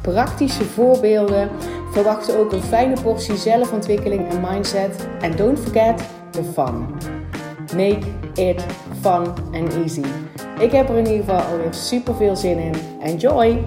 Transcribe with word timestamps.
praktische 0.00 0.64
voorbeelden. 0.64 1.50
Verwacht 1.92 2.36
ook 2.36 2.52
een 2.52 2.62
fijne 2.62 3.00
portie 3.02 3.36
zelfontwikkeling 3.36 4.28
en 4.28 4.40
mindset. 4.40 5.06
En 5.20 5.36
don't 5.36 5.58
forget 5.58 6.02
the 6.30 6.42
fun. 6.42 6.86
Make 7.76 8.06
it 8.34 8.64
fun 9.00 9.34
and 9.52 9.74
easy. 9.74 10.04
Ik 10.58 10.72
heb 10.72 10.88
er 10.88 10.96
in 10.96 11.06
ieder 11.06 11.24
geval 11.24 11.40
alweer 11.40 11.74
super 11.74 12.14
veel 12.14 12.36
zin 12.36 12.58
in. 12.58 12.74
Enjoy! 13.02 13.64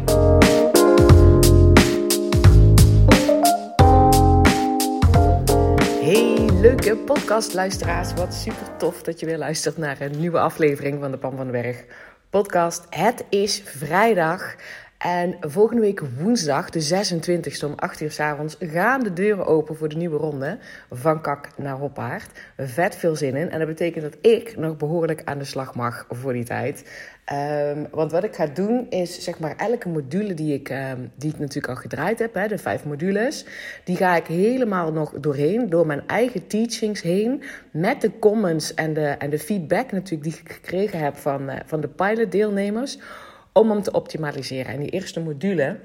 Hey, 6.01 6.49
leuke 6.61 6.95
podcastluisteraars. 6.95 8.13
Wat 8.13 8.33
super 8.33 8.77
tof 8.77 9.01
dat 9.01 9.19
je 9.19 9.25
weer 9.25 9.37
luistert 9.37 9.77
naar 9.77 10.01
een 10.01 10.19
nieuwe 10.19 10.39
aflevering 10.39 10.99
van 10.99 11.11
de 11.11 11.17
Pam 11.17 11.35
van 11.35 11.51
den 11.51 11.61
Berg 11.61 11.85
podcast. 12.33 12.85
Het 12.89 13.25
is 13.29 13.61
vrijdag. 13.65 14.55
En 15.03 15.35
volgende 15.39 15.81
week 15.81 16.01
woensdag, 16.19 16.69
de 16.69 17.05
26e 17.05 17.65
om 17.65 17.73
8 17.75 18.01
uur 18.01 18.11
s 18.11 18.19
avonds, 18.19 18.55
gaan 18.59 19.03
de 19.03 19.13
deuren 19.13 19.45
open 19.45 19.75
voor 19.75 19.89
de 19.89 19.95
nieuwe 19.95 20.17
ronde 20.17 20.57
van 20.91 21.21
Kak 21.21 21.47
naar 21.57 21.75
Hoppaard. 21.75 22.29
Vet 22.57 22.95
veel 22.95 23.15
zin 23.15 23.35
in. 23.35 23.49
En 23.49 23.59
dat 23.59 23.67
betekent 23.67 24.03
dat 24.03 24.31
ik 24.31 24.57
nog 24.57 24.77
behoorlijk 24.77 25.21
aan 25.25 25.37
de 25.37 25.45
slag 25.45 25.75
mag 25.75 26.05
voor 26.09 26.33
die 26.33 26.43
tijd. 26.43 26.89
Um, 27.33 27.87
want 27.91 28.11
wat 28.11 28.23
ik 28.23 28.35
ga 28.35 28.45
doen 28.45 28.89
is, 28.89 29.23
zeg 29.23 29.39
maar, 29.39 29.55
elke 29.57 29.89
module 29.89 30.33
die 30.33 30.53
ik, 30.53 30.69
um, 30.69 31.11
die 31.15 31.31
ik 31.31 31.39
natuurlijk 31.39 31.73
al 31.73 31.81
gedraaid 31.81 32.19
heb, 32.19 32.33
hè, 32.33 32.47
de 32.47 32.57
vijf 32.57 32.85
modules, 32.85 33.45
die 33.83 33.95
ga 33.95 34.15
ik 34.15 34.27
helemaal 34.27 34.91
nog 34.91 35.13
doorheen, 35.19 35.69
door 35.69 35.85
mijn 35.85 36.07
eigen 36.07 36.47
teachings 36.47 37.01
heen, 37.01 37.43
met 37.71 38.01
de 38.01 38.19
comments 38.19 38.73
en 38.73 38.93
de, 38.93 39.07
en 39.07 39.29
de 39.29 39.39
feedback 39.39 39.91
natuurlijk 39.91 40.23
die 40.23 40.41
ik 40.43 40.51
gekregen 40.51 40.99
heb 40.99 41.15
van, 41.15 41.49
uh, 41.49 41.55
van 41.65 41.81
de 41.81 41.87
pilot 41.87 42.31
deelnemers 42.31 42.97
om 43.53 43.69
hem 43.69 43.81
te 43.81 43.91
optimaliseren. 43.91 44.73
En 44.73 44.79
die 44.79 44.89
eerste 44.89 45.19
module, 45.19 45.79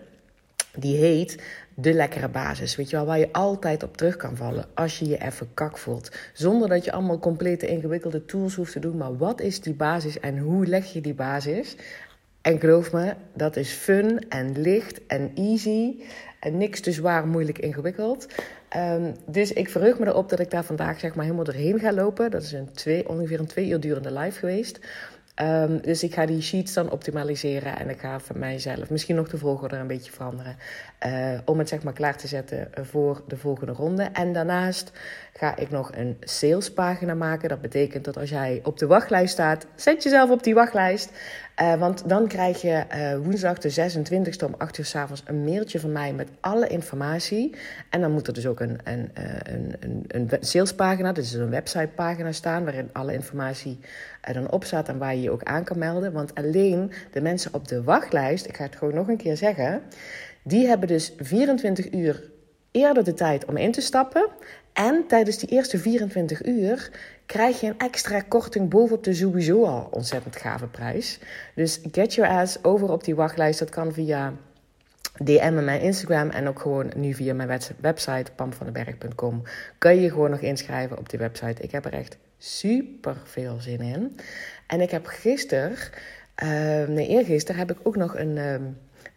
die 0.75 0.97
heet 0.97 1.43
de 1.75 1.93
lekkere 1.93 2.29
basis. 2.29 2.77
Weet 2.77 2.91
je 2.91 2.97
wel, 2.97 3.07
waar 3.07 3.19
je 3.19 3.33
altijd 3.33 3.83
op 3.83 3.97
terug 3.97 4.17
kan 4.17 4.37
vallen 4.37 4.65
als 4.75 4.99
je 4.99 5.09
je 5.09 5.23
even 5.23 5.49
kak 5.55 5.79
voelt. 5.79 6.11
Zonder 6.33 6.69
dat 6.69 6.85
je 6.85 6.93
allemaal 6.93 7.19
complete 7.19 7.67
ingewikkelde 7.67 8.25
tools 8.25 8.55
hoeft 8.55 8.73
te 8.73 8.81
doen. 8.81 8.97
Maar 8.97 9.17
wat 9.17 9.41
is 9.41 9.61
die 9.61 9.75
basis 9.75 10.21
en 10.21 10.39
hoe 10.39 10.67
leg 10.67 10.93
je 10.93 11.01
die 11.01 11.15
basis? 11.15 11.77
En 12.41 12.61
geloof 12.61 12.93
me, 12.93 13.15
dat 13.35 13.57
is 13.57 13.71
fun 13.71 14.29
en 14.29 14.61
licht 14.61 15.07
en 15.07 15.31
easy. 15.35 16.03
En 16.41 16.59
niks 16.59 16.81
te 16.81 16.93
zwaar, 16.93 17.27
moeilijk, 17.27 17.59
ingewikkeld. 17.59 18.27
Um, 18.77 19.15
dus 19.27 19.53
ik 19.53 19.69
verheug 19.69 19.99
me 19.99 20.07
erop 20.07 20.29
dat 20.29 20.39
ik 20.39 20.51
daar 20.51 20.65
vandaag 20.65 20.99
zeg 20.99 21.15
maar 21.15 21.25
helemaal 21.25 21.45
doorheen 21.45 21.79
ga 21.79 21.93
lopen. 21.93 22.31
Dat 22.31 22.43
is 22.43 22.53
een 22.53 22.73
twee, 22.73 23.09
ongeveer 23.09 23.41
een 23.41 23.47
twee 23.47 23.69
uur 23.69 23.81
durende 23.81 24.13
live 24.13 24.39
geweest. 24.39 24.81
Um, 25.41 25.81
dus 25.81 26.03
ik 26.03 26.15
ga 26.15 26.27
die 26.27 26.43
sheets 26.43 26.73
dan 26.73 26.91
optimaliseren 26.91 27.79
en 27.79 27.89
ik 27.89 28.01
ga 28.01 28.21
van 28.21 28.39
mijzelf 28.39 28.91
misschien 28.91 29.17
nog 29.17 29.29
de 29.29 29.39
volgorde 29.39 29.77
een 29.77 29.87
beetje 29.87 30.13
veranderen. 30.13 30.57
Uh, 31.07 31.39
om 31.45 31.59
het 31.59 31.69
zeg 31.69 31.83
maar 31.83 31.93
klaar 31.93 32.17
te 32.17 32.27
zetten 32.27 32.69
voor 32.75 33.23
de 33.27 33.37
volgende 33.37 33.73
ronde. 33.73 34.03
En 34.03 34.33
daarnaast 34.33 34.93
ga 35.33 35.57
ik 35.57 35.71
nog 35.71 35.91
een 35.95 36.17
salespagina 36.21 37.15
maken. 37.15 37.49
Dat 37.49 37.61
betekent 37.61 38.05
dat 38.05 38.17
als 38.17 38.31
jij 38.31 38.61
op 38.63 38.79
de 38.79 38.87
wachtlijst 38.87 39.33
staat, 39.33 39.67
zet 39.75 40.03
jezelf 40.03 40.31
op 40.31 40.43
die 40.43 40.55
wachtlijst. 40.55 41.13
Uh, 41.61 41.75
want 41.75 42.09
dan 42.09 42.29
krijg 42.29 42.61
je 42.63 42.85
uh, 42.95 43.25
woensdag 43.25 43.59
de 43.59 43.91
26e 43.91 44.45
om 44.45 44.55
8 44.59 44.79
uur 44.79 44.85
s 44.85 44.95
avonds 44.95 45.23
een 45.27 45.45
mailtje 45.45 45.81
van 45.81 45.93
mij 45.93 46.13
met 46.13 46.29
alle 46.41 46.67
informatie. 46.67 47.55
En 47.91 48.01
dan 48.01 48.13
moet 48.13 48.27
er 48.27 48.33
dus 48.33 48.47
ook 48.47 48.61
een, 48.61 48.79
een, 48.85 49.11
een, 49.15 49.77
een, 49.81 50.05
een 50.07 50.31
salespagina, 50.41 51.13
dus 51.13 51.33
een 51.33 51.51
websitepagina 51.51 52.33
staan 52.33 52.65
waarin 52.65 52.91
alle 52.93 53.13
informatie 53.13 53.79
er 54.21 54.35
dan 54.35 54.51
op 54.51 54.65
staat 54.65 54.89
en 54.89 54.99
waar 54.99 55.15
je 55.15 55.23
je 55.23 55.31
ook 55.31 55.43
aan 55.43 55.65
kan 55.65 55.79
melden. 55.79 56.13
Want 56.13 56.35
alleen 56.35 56.93
de 57.13 57.21
mensen 57.21 57.55
op 57.55 57.69
de 57.69 57.83
wachtlijst, 57.83 58.47
ik 58.47 58.57
ga 58.57 58.65
het 58.65 58.77
gewoon 58.77 58.95
nog 58.95 59.09
een 59.09 59.17
keer 59.17 59.37
zeggen, 59.37 59.83
die 60.43 60.67
hebben 60.67 60.89
dus 60.89 61.13
24 61.17 61.93
uur 61.93 62.31
eerder 62.71 63.05
de 63.05 63.15
tijd 63.15 63.45
om 63.45 63.57
in 63.57 63.73
te 63.73 63.81
stappen. 63.81 64.29
En 64.79 65.05
tijdens 65.07 65.39
die 65.39 65.49
eerste 65.49 65.79
24 65.79 66.45
uur 66.45 66.91
krijg 67.27 67.61
je 67.61 67.67
een 67.67 67.79
extra 67.79 68.21
korting 68.21 68.69
bovenop 68.69 69.05
de 69.05 69.15
sowieso 69.15 69.65
al 69.65 69.89
ontzettend 69.91 70.37
gave 70.37 70.67
prijs. 70.67 71.19
Dus 71.55 71.81
get 71.93 72.15
your 72.15 72.31
ass 72.31 72.65
over 72.65 72.91
op 72.91 73.05
die 73.05 73.15
wachtlijst. 73.15 73.59
Dat 73.59 73.71
kan 73.71 73.93
via 73.93 74.33
DM 75.25 75.65
mijn 75.65 75.81
Instagram 75.81 76.31
en 76.31 76.49
ook 76.49 76.61
gewoon 76.61 76.93
nu 76.97 77.15
via 77.15 77.35
mijn 77.35 77.61
website 77.81 78.33
pamvandenberg.com. 78.37 79.43
Kan 79.79 80.01
je 80.01 80.11
gewoon 80.11 80.31
nog 80.31 80.41
inschrijven 80.41 80.99
op 80.99 81.09
die 81.09 81.19
website. 81.19 81.63
Ik 81.63 81.71
heb 81.71 81.85
er 81.85 81.93
echt 81.93 82.17
super 82.39 83.17
veel 83.25 83.61
zin 83.61 83.81
in. 83.81 84.17
En 84.67 84.81
ik 84.81 84.91
heb 84.91 85.07
gisteren, 85.07 85.71
uh, 86.43 86.49
nee 86.89 87.09
eergisteren, 87.09 87.61
heb 87.61 87.71
ik 87.71 87.79
ook 87.83 87.97
nog 87.97 88.19
een, 88.19 88.37
uh, 88.37 88.53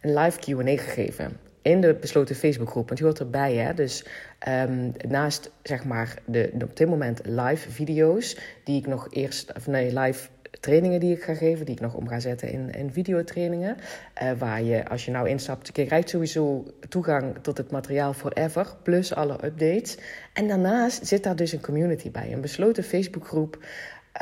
een 0.00 0.14
live 0.14 0.38
Q&A 0.38 0.82
gegeven 0.82 1.36
in 1.62 1.80
de 1.80 1.94
besloten 1.94 2.36
Facebookgroep. 2.36 2.86
Want 2.86 2.98
je 2.98 3.04
hoort 3.04 3.18
erbij, 3.18 3.54
hè. 3.54 3.74
Dus 3.74 4.04
um, 4.48 4.92
naast, 5.08 5.50
zeg 5.62 5.84
maar, 5.84 6.14
de, 6.24 6.50
op 6.62 6.76
dit 6.76 6.88
moment 6.88 7.20
live 7.24 7.70
video's... 7.70 8.38
die 8.64 8.78
ik 8.78 8.86
nog 8.86 9.06
eerst... 9.10 9.52
Of 9.56 9.66
nee, 9.66 9.98
live 9.98 10.28
trainingen 10.60 11.00
die 11.00 11.16
ik 11.16 11.22
ga 11.22 11.34
geven... 11.34 11.66
die 11.66 11.74
ik 11.74 11.80
nog 11.80 11.94
om 11.94 12.08
ga 12.08 12.20
zetten 12.20 12.52
in, 12.52 12.70
in 12.70 12.92
videotrainingen... 12.92 13.76
Uh, 14.22 14.30
waar 14.38 14.62
je, 14.62 14.88
als 14.88 15.04
je 15.04 15.10
nou 15.10 15.28
instapt... 15.28 15.76
je 15.76 15.86
krijgt 15.86 16.08
sowieso 16.08 16.64
toegang 16.88 17.34
tot 17.42 17.58
het 17.58 17.70
materiaal 17.70 18.12
forever... 18.12 18.74
plus 18.82 19.14
alle 19.14 19.44
updates. 19.44 19.98
En 20.32 20.48
daarnaast 20.48 21.06
zit 21.06 21.22
daar 21.22 21.36
dus 21.36 21.52
een 21.52 21.60
community 21.60 22.10
bij. 22.10 22.32
Een 22.32 22.40
besloten 22.40 22.84
Facebookgroep... 22.84 23.64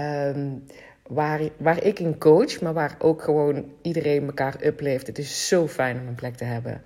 Um, 0.00 0.64
waar, 1.06 1.40
waar 1.56 1.84
ik 1.84 1.98
een 1.98 2.18
coach, 2.18 2.60
maar 2.60 2.72
waar 2.72 2.96
ook 2.98 3.22
gewoon 3.22 3.64
iedereen 3.82 4.26
elkaar 4.26 4.56
upleeft. 4.64 5.06
Het 5.06 5.18
is 5.18 5.48
zo 5.48 5.68
fijn 5.68 6.00
om 6.00 6.06
een 6.06 6.14
plek 6.14 6.34
te 6.34 6.44
hebben 6.44 6.82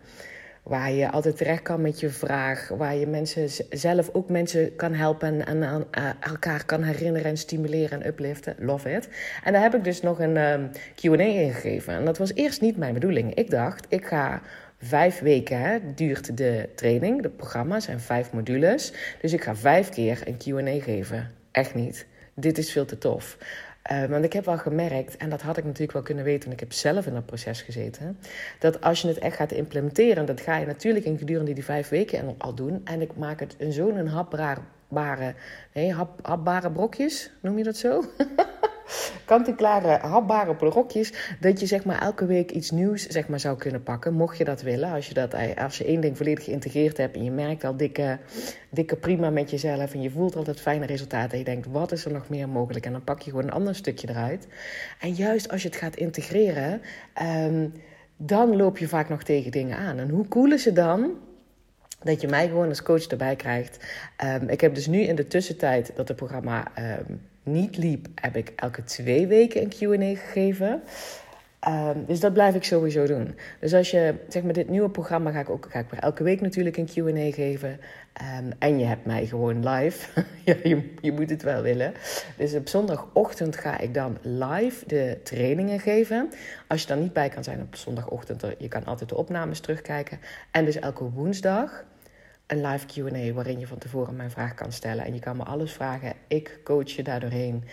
waar 0.64 0.92
je 0.92 1.10
altijd 1.10 1.36
terecht 1.36 1.62
kan 1.62 1.80
met 1.80 2.00
je 2.00 2.10
vraag, 2.10 2.68
waar 2.68 2.94
je 2.94 3.06
mensen 3.06 3.66
zelf 3.70 4.10
ook 4.12 4.28
mensen 4.28 4.76
kan 4.76 4.92
helpen 4.92 5.46
en 5.46 5.64
aan 5.64 5.84
uh, 5.98 6.08
elkaar 6.20 6.64
kan 6.64 6.82
herinneren 6.82 7.30
en 7.30 7.36
stimuleren 7.36 8.02
en 8.02 8.08
upliften. 8.08 8.54
Love 8.58 8.90
it. 8.90 9.08
En 9.42 9.52
daar 9.52 9.62
heb 9.62 9.74
ik 9.74 9.84
dus 9.84 10.00
nog 10.00 10.20
een 10.20 10.36
um, 10.36 10.70
Q&A 10.94 11.24
ingegeven. 11.24 11.94
En 11.94 12.04
dat 12.04 12.18
was 12.18 12.34
eerst 12.34 12.60
niet 12.60 12.76
mijn 12.76 12.94
bedoeling. 12.94 13.34
Ik 13.34 13.50
dacht, 13.50 13.86
ik 13.88 14.06
ga 14.06 14.42
vijf 14.78 15.20
weken 15.20 15.60
hè, 15.60 15.78
duurt 15.94 16.36
de 16.36 16.68
training, 16.74 17.22
de 17.22 17.28
programma's 17.28 17.84
zijn 17.84 18.00
vijf 18.00 18.32
modules. 18.32 18.92
Dus 19.20 19.32
ik 19.32 19.42
ga 19.42 19.56
vijf 19.56 19.88
keer 19.88 20.22
een 20.24 20.36
Q&A 20.36 20.82
geven. 20.82 21.30
Echt 21.50 21.74
niet. 21.74 22.06
Dit 22.34 22.58
is 22.58 22.72
veel 22.72 22.84
te 22.84 22.98
tof. 22.98 23.38
Uh, 23.92 24.04
want 24.04 24.24
ik 24.24 24.32
heb 24.32 24.44
wel 24.44 24.58
gemerkt, 24.58 25.16
en 25.16 25.30
dat 25.30 25.42
had 25.42 25.56
ik 25.56 25.64
natuurlijk 25.64 25.92
wel 25.92 26.02
kunnen 26.02 26.24
weten, 26.24 26.46
en 26.46 26.52
ik 26.52 26.60
heb 26.60 26.72
zelf 26.72 27.06
in 27.06 27.12
dat 27.12 27.26
proces 27.26 27.62
gezeten, 27.62 28.18
dat 28.58 28.80
als 28.80 29.02
je 29.02 29.08
het 29.08 29.18
echt 29.18 29.36
gaat 29.36 29.52
implementeren, 29.52 30.26
dat 30.26 30.40
ga 30.40 30.56
je 30.56 30.66
natuurlijk 30.66 31.04
in 31.04 31.18
gedurende 31.18 31.52
die 31.52 31.64
vijf 31.64 31.88
weken 31.88 32.34
al 32.38 32.54
doen. 32.54 32.80
En 32.84 33.00
ik 33.00 33.16
maak 33.16 33.40
het 33.40 33.54
in 33.58 33.72
zo'n 33.72 34.06
hapbare, 34.06 35.34
nee, 35.72 35.92
hap, 35.92 36.26
hapbare 36.26 36.70
brokjes, 36.70 37.32
noem 37.40 37.58
je 37.58 37.64
dat 37.64 37.76
zo? 37.76 38.02
kant-en-klare, 39.24 39.98
hapbare 40.06 40.54
brokjes. 40.54 41.36
Dat 41.40 41.60
je 41.60 41.66
zeg 41.66 41.84
maar 41.84 42.02
elke 42.02 42.26
week 42.26 42.50
iets 42.50 42.70
nieuws 42.70 43.06
zeg 43.06 43.28
maar, 43.28 43.40
zou 43.40 43.56
kunnen 43.56 43.82
pakken. 43.82 44.14
Mocht 44.14 44.38
je 44.38 44.44
dat 44.44 44.62
willen. 44.62 44.92
Als 44.92 45.08
je, 45.08 45.14
dat, 45.14 45.34
als 45.58 45.78
je 45.78 45.84
één 45.84 46.00
ding 46.00 46.16
volledig 46.16 46.44
geïntegreerd 46.44 46.96
hebt. 46.96 47.16
En 47.16 47.24
je 47.24 47.30
merkt 47.30 47.64
al 47.64 47.76
dikke, 47.76 48.18
dikke 48.70 48.96
prima 48.96 49.30
met 49.30 49.50
jezelf. 49.50 49.94
En 49.94 50.02
je 50.02 50.10
voelt 50.10 50.36
altijd 50.36 50.60
fijne 50.60 50.86
resultaten. 50.86 51.32
En 51.32 51.38
je 51.38 51.44
denkt, 51.44 51.66
wat 51.70 51.92
is 51.92 52.04
er 52.04 52.12
nog 52.12 52.28
meer 52.28 52.48
mogelijk? 52.48 52.86
En 52.86 52.92
dan 52.92 53.04
pak 53.04 53.20
je 53.20 53.30
gewoon 53.30 53.44
een 53.44 53.52
ander 53.52 53.74
stukje 53.74 54.08
eruit. 54.08 54.46
En 55.00 55.12
juist 55.12 55.50
als 55.50 55.62
je 55.62 55.68
het 55.68 55.76
gaat 55.76 55.96
integreren. 55.96 56.80
Um, 57.22 57.72
dan 58.16 58.56
loop 58.56 58.78
je 58.78 58.88
vaak 58.88 59.08
nog 59.08 59.22
tegen 59.22 59.50
dingen 59.50 59.76
aan. 59.76 59.98
En 59.98 60.08
hoe 60.08 60.28
cool 60.28 60.52
is 60.52 60.64
het 60.64 60.76
dan 60.76 61.10
dat 62.02 62.20
je 62.20 62.28
mij 62.28 62.48
gewoon 62.48 62.68
als 62.68 62.82
coach 62.82 63.06
erbij 63.06 63.36
krijgt. 63.36 63.84
Um, 64.24 64.48
ik 64.48 64.60
heb 64.60 64.74
dus 64.74 64.86
nu 64.86 65.00
in 65.00 65.14
de 65.14 65.26
tussentijd 65.26 65.92
dat 65.94 66.08
het 66.08 66.16
programma 66.16 66.66
um, 66.78 67.20
niet 67.44 67.76
liep, 67.76 68.06
heb 68.14 68.36
ik 68.36 68.52
elke 68.56 68.84
twee 68.84 69.26
weken 69.26 69.62
een 69.62 69.72
QA 69.72 70.20
gegeven. 70.20 70.82
Um, 71.68 72.04
dus 72.06 72.20
dat 72.20 72.32
blijf 72.32 72.54
ik 72.54 72.64
sowieso 72.64 73.06
doen. 73.06 73.34
Dus 73.60 73.74
als 73.74 73.90
je, 73.90 74.14
zeg 74.28 74.42
maar, 74.42 74.52
dit 74.52 74.68
nieuwe 74.68 74.90
programma 74.90 75.30
ga 75.30 75.40
ik 75.40 75.50
ook 75.50 75.66
ga 75.70 75.78
ik 75.78 75.90
weer 75.90 76.00
elke 76.00 76.22
week 76.22 76.40
natuurlijk 76.40 76.76
een 76.76 76.88
QA 76.88 77.32
geven. 77.32 77.80
Um, 78.38 78.52
en 78.58 78.78
je 78.78 78.84
hebt 78.84 79.06
mij 79.06 79.26
gewoon 79.26 79.68
live. 79.68 80.24
ja, 80.44 80.54
je, 80.62 80.92
je 81.00 81.12
moet 81.12 81.30
het 81.30 81.42
wel 81.42 81.62
willen. 81.62 81.92
Dus 82.36 82.54
op 82.54 82.68
zondagochtend 82.68 83.56
ga 83.56 83.78
ik 83.78 83.94
dan 83.94 84.18
live 84.22 84.86
de 84.86 85.18
trainingen 85.22 85.80
geven. 85.80 86.30
Als 86.66 86.80
je 86.80 86.86
dan 86.86 87.00
niet 87.00 87.12
bij 87.12 87.28
kan 87.28 87.44
zijn 87.44 87.60
op 87.60 87.76
zondagochtend, 87.76 88.44
je 88.58 88.68
kan 88.68 88.84
altijd 88.84 89.08
de 89.08 89.16
opnames 89.16 89.60
terugkijken. 89.60 90.18
En 90.50 90.64
dus 90.64 90.78
elke 90.78 91.10
woensdag 91.10 91.84
een 92.46 92.66
live 92.66 92.86
QA 92.86 93.32
waarin 93.32 93.58
je 93.58 93.66
van 93.66 93.78
tevoren 93.78 94.16
mijn 94.16 94.30
vraag 94.30 94.54
kan 94.54 94.72
stellen. 94.72 95.04
En 95.04 95.14
je 95.14 95.20
kan 95.20 95.36
me 95.36 95.42
alles 95.42 95.72
vragen. 95.72 96.12
Ik 96.28 96.60
coach 96.64 96.90
je 96.90 97.02
daardoorheen. 97.02 97.64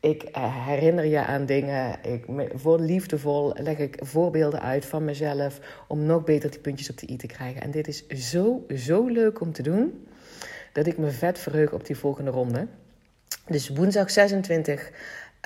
Ik 0.00 0.22
eh, 0.22 0.66
herinner 0.66 1.04
je 1.04 1.24
aan 1.24 1.46
dingen. 1.46 1.98
Ik, 2.02 2.24
voor 2.54 2.80
liefdevol 2.80 3.52
leg 3.56 3.78
ik 3.78 3.98
voorbeelden 4.00 4.60
uit 4.62 4.84
van 4.84 5.04
mezelf. 5.04 5.60
Om 5.88 6.04
nog 6.04 6.24
beter 6.24 6.50
die 6.50 6.60
puntjes 6.60 6.90
op 6.90 6.98
de 6.98 7.10
i 7.10 7.16
te 7.16 7.26
krijgen. 7.26 7.62
En 7.62 7.70
dit 7.70 7.88
is 7.88 8.06
zo, 8.06 8.64
zo 8.76 9.06
leuk 9.06 9.40
om 9.40 9.52
te 9.52 9.62
doen. 9.62 10.06
Dat 10.72 10.86
ik 10.86 10.98
me 10.98 11.10
vet 11.10 11.38
verheug 11.38 11.72
op 11.72 11.86
die 11.86 11.96
volgende 11.96 12.30
ronde. 12.30 12.66
Dus 13.46 13.68
woensdag 13.68 14.10
26 14.10 14.90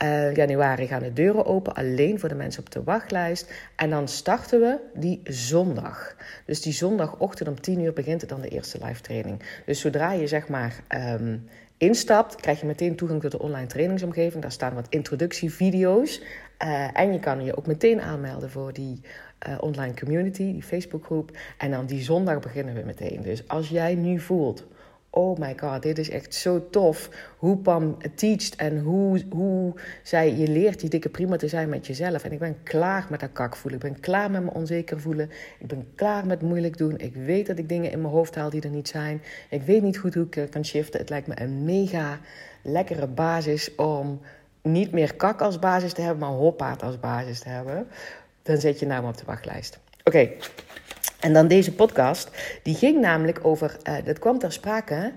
uh, 0.03 0.35
januari 0.35 0.87
gaan 0.87 1.03
de 1.03 1.13
deuren 1.13 1.47
open, 1.47 1.75
alleen 1.75 2.21
voor 2.21 2.29
de 2.29 2.35
mensen 2.35 2.63
op 2.63 2.71
de 2.71 2.83
wachtlijst. 2.83 3.53
En 3.77 3.91
dan 3.91 4.09
starten 4.09 4.61
we 4.61 4.79
die 4.95 5.21
zondag. 5.25 6.17
Dus 6.47 6.63
die 6.63 6.73
zondagochtend 6.73 7.49
om 7.49 7.61
10 7.61 7.81
uur 7.81 7.93
begint 7.93 8.29
dan 8.29 8.41
de 8.41 8.49
eerste 8.49 8.79
live 8.85 9.01
training. 9.01 9.43
Dus 9.67 9.81
zodra 9.81 10.13
je 10.13 10.27
zeg 10.27 10.49
maar 10.49 10.81
um, 11.21 11.49
instapt, 11.77 12.37
krijg 12.37 12.61
je 12.61 12.67
meteen 12.67 12.97
toegang 12.97 13.21
tot 13.21 13.31
de 13.31 13.39
online 13.39 13.67
trainingsomgeving. 13.67 14.43
Daar 14.43 14.53
staan 14.53 14.75
wat 14.75 14.87
introductievideo's. 14.89 16.21
Uh, 16.65 16.99
en 16.99 17.13
je 17.13 17.21
kan 17.21 17.45
je 17.45 17.57
ook 17.57 17.67
meteen 17.67 18.01
aanmelden 18.01 18.51
voor 18.51 18.73
die 18.73 19.01
uh, 19.49 19.57
online 19.61 19.95
community, 19.95 20.53
die 20.53 20.63
Facebookgroep. 20.63 21.31
En 21.59 21.71
dan 21.71 21.87
die 21.87 22.03
zondag 22.03 22.41
beginnen 22.41 22.75
we 22.75 22.83
meteen. 22.83 23.23
Dus 23.23 23.49
als 23.49 23.69
jij 23.69 23.95
nu 23.95 24.21
voelt 24.21 24.67
oh 25.15 25.39
my 25.39 25.55
god, 25.57 25.83
dit 25.83 25.99
is 25.99 26.11
echt 26.11 26.35
zo 26.35 26.69
tof. 26.71 27.11
Hoe 27.39 27.57
Pam 27.57 27.97
teacht 28.15 28.57
en 28.57 28.79
hoe, 28.79 29.23
hoe 29.31 29.75
zij 30.03 30.35
je 30.35 30.49
leert 30.49 30.81
die 30.81 30.91
dikke 30.91 31.09
prima 31.09 31.37
te 31.37 31.49
zijn 31.49 31.69
met 31.69 31.87
jezelf. 31.87 32.25
En 32.25 32.33
ik 32.33 32.39
ben 32.39 32.63
klaar 32.63 33.07
met 33.11 33.21
dat 33.21 33.33
kak 33.33 33.57
voelen. 33.57 33.81
Ik 33.81 33.93
ben 33.93 34.01
klaar 34.01 34.31
met 34.31 34.43
me 34.43 34.51
onzeker 34.51 35.01
voelen. 35.01 35.31
Ik 35.59 35.67
ben 35.67 35.89
klaar 35.95 36.27
met 36.27 36.43
moeilijk 36.43 36.77
doen. 36.77 36.99
Ik 36.99 37.15
weet 37.15 37.47
dat 37.47 37.59
ik 37.59 37.69
dingen 37.69 37.91
in 37.91 38.01
mijn 38.01 38.13
hoofd 38.13 38.35
haal 38.35 38.51
die 38.51 38.61
er 38.61 38.71
niet 38.71 38.89
zijn. 38.89 39.23
Ik 39.51 39.63
weet 39.63 39.83
niet 39.83 39.99
goed 39.99 40.15
hoe 40.15 40.27
ik 40.31 40.51
kan 40.51 40.65
shiften. 40.65 41.01
Het 41.01 41.11
lijkt 41.11 41.27
me 41.27 41.41
een 41.41 41.65
mega 41.65 42.19
lekkere 42.63 43.07
basis 43.07 43.75
om 43.75 44.21
niet 44.63 44.93
meer 44.93 45.15
kak 45.15 45.41
als 45.41 45.59
basis 45.59 45.93
te 45.93 46.01
hebben, 46.01 46.29
maar 46.29 46.39
hoppaard 46.39 46.83
als 46.83 47.01
basis 47.01 47.41
te 47.41 47.49
hebben. 47.49 47.87
Dan 48.43 48.57
zet 48.57 48.79
je 48.79 48.87
naam 48.87 49.05
op 49.05 49.17
de 49.17 49.25
wachtlijst. 49.27 49.79
Oké, 50.05 50.31
en 51.23 51.33
dan 51.33 51.49
deze 51.49 51.73
podcast, 51.75 52.31
die 52.63 52.75
ging 52.75 53.01
namelijk 53.01 53.39
over, 53.43 53.77
uh, 53.89 53.95
dat 54.05 54.19
kwam 54.19 54.39
ter 54.39 54.53
sprake 54.53 55.13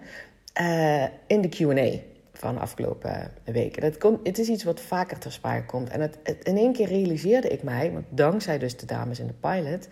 uh, 0.62 1.04
in 1.28 1.42
de 1.42 1.50
QA 1.50 2.00
van 2.34 2.54
de 2.54 2.60
afgelopen 2.60 3.32
weken. 3.44 3.82
Dat 3.82 3.98
komt, 3.98 4.28
het 4.28 4.40
is 4.40 4.48
iets 4.48 4.64
wat 4.64 4.82
vaker 4.82 5.18
ter 5.18 5.32
sprake 5.32 5.66
komt. 5.66 5.90
En 5.90 6.02
het, 6.02 6.18
in 6.44 6.58
één 6.58 6.74
keer 6.74 6.88
realiseerde 6.88 7.48
ik 7.48 7.64
mij, 7.64 7.92
want 7.92 8.06
dankzij 8.10 8.58
dus 8.58 8.78
de 8.78 8.86
dames 8.86 9.20
in 9.20 9.28
de 9.28 9.34
pilot, 9.34 9.88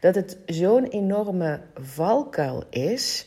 dat 0.00 0.14
het 0.14 0.38
zo'n 0.46 0.84
enorme 0.84 1.60
valkuil 1.74 2.64
is 2.70 3.26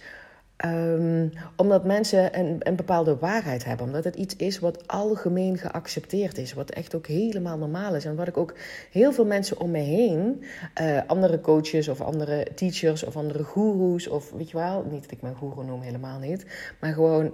Um, 0.66 1.32
omdat 1.56 1.86
mensen 1.86 2.40
een, 2.40 2.56
een, 2.60 2.76
bepaalde 2.76 3.18
waarheid 3.18 3.66
hebben. 3.66 3.86
Omdat 3.86 4.04
het 4.04 4.16
iets 4.16 4.36
is 4.36 4.60
wat 4.60 4.88
algemeen 4.88 5.58
geaccepteerd 5.58 6.38
is. 6.38 6.54
Wat 6.54 6.70
echt 6.70 6.96
ook 6.96 7.08
helemaal 7.08 7.58
normaal 7.58 7.96
is. 7.96 8.06
En 8.06 8.16
wat 8.16 8.28
ik 8.28 8.38
ook 8.38 8.54
heel 8.92 9.14
veel 9.14 9.26
mensen 9.26 9.60
om 9.60 9.72
me 9.72 9.80
heen, 9.80 10.44
uh, 10.82 11.02
andere 11.08 11.42
coaches 11.42 11.88
of 11.88 12.02
andere 12.02 12.48
teachers 12.56 13.04
of 13.04 13.16
andere 13.16 13.44
goeroes, 13.44 14.08
of 14.08 14.32
weet 14.32 14.50
je 14.50 14.58
wel, 14.58 14.86
niet 14.90 15.02
dat 15.02 15.12
ik 15.12 15.22
mijn 15.22 15.36
goeroe 15.36 15.64
noem, 15.64 15.82
helemaal 15.82 16.20
niet. 16.20 16.46
Maar 16.80 16.94
gewoon 16.94 17.34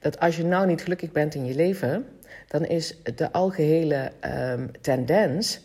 dat 0.00 0.20
als 0.20 0.36
je 0.36 0.44
nou 0.44 0.66
niet 0.66 0.82
gelukkig 0.82 1.12
bent 1.12 1.34
in 1.34 1.44
je 1.44 1.54
leven, 1.54 2.06
dan 2.46 2.64
is 2.64 3.02
de 3.14 3.32
algehele 3.32 4.10
um, 4.52 4.70
tendens, 4.80 5.60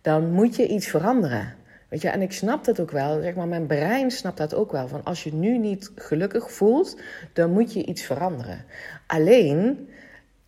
dan 0.00 0.30
moet 0.30 0.56
je 0.56 0.68
iets 0.68 0.86
veranderen. 0.86 1.54
Weet 1.88 2.02
je, 2.02 2.08
en 2.08 2.22
ik 2.22 2.32
snap 2.32 2.64
dat 2.64 2.80
ook 2.80 2.90
wel, 2.90 3.20
zeg 3.20 3.34
maar, 3.34 3.48
mijn 3.48 3.66
brein 3.66 4.10
snapt 4.10 4.38
dat 4.38 4.54
ook 4.54 4.72
wel. 4.72 4.88
Van 4.88 5.04
als 5.04 5.24
je 5.24 5.34
nu 5.34 5.58
niet 5.58 5.90
gelukkig 5.94 6.52
voelt, 6.52 7.00
dan 7.32 7.52
moet 7.52 7.72
je 7.72 7.84
iets 7.84 8.02
veranderen. 8.02 8.64
Alleen, 9.06 9.88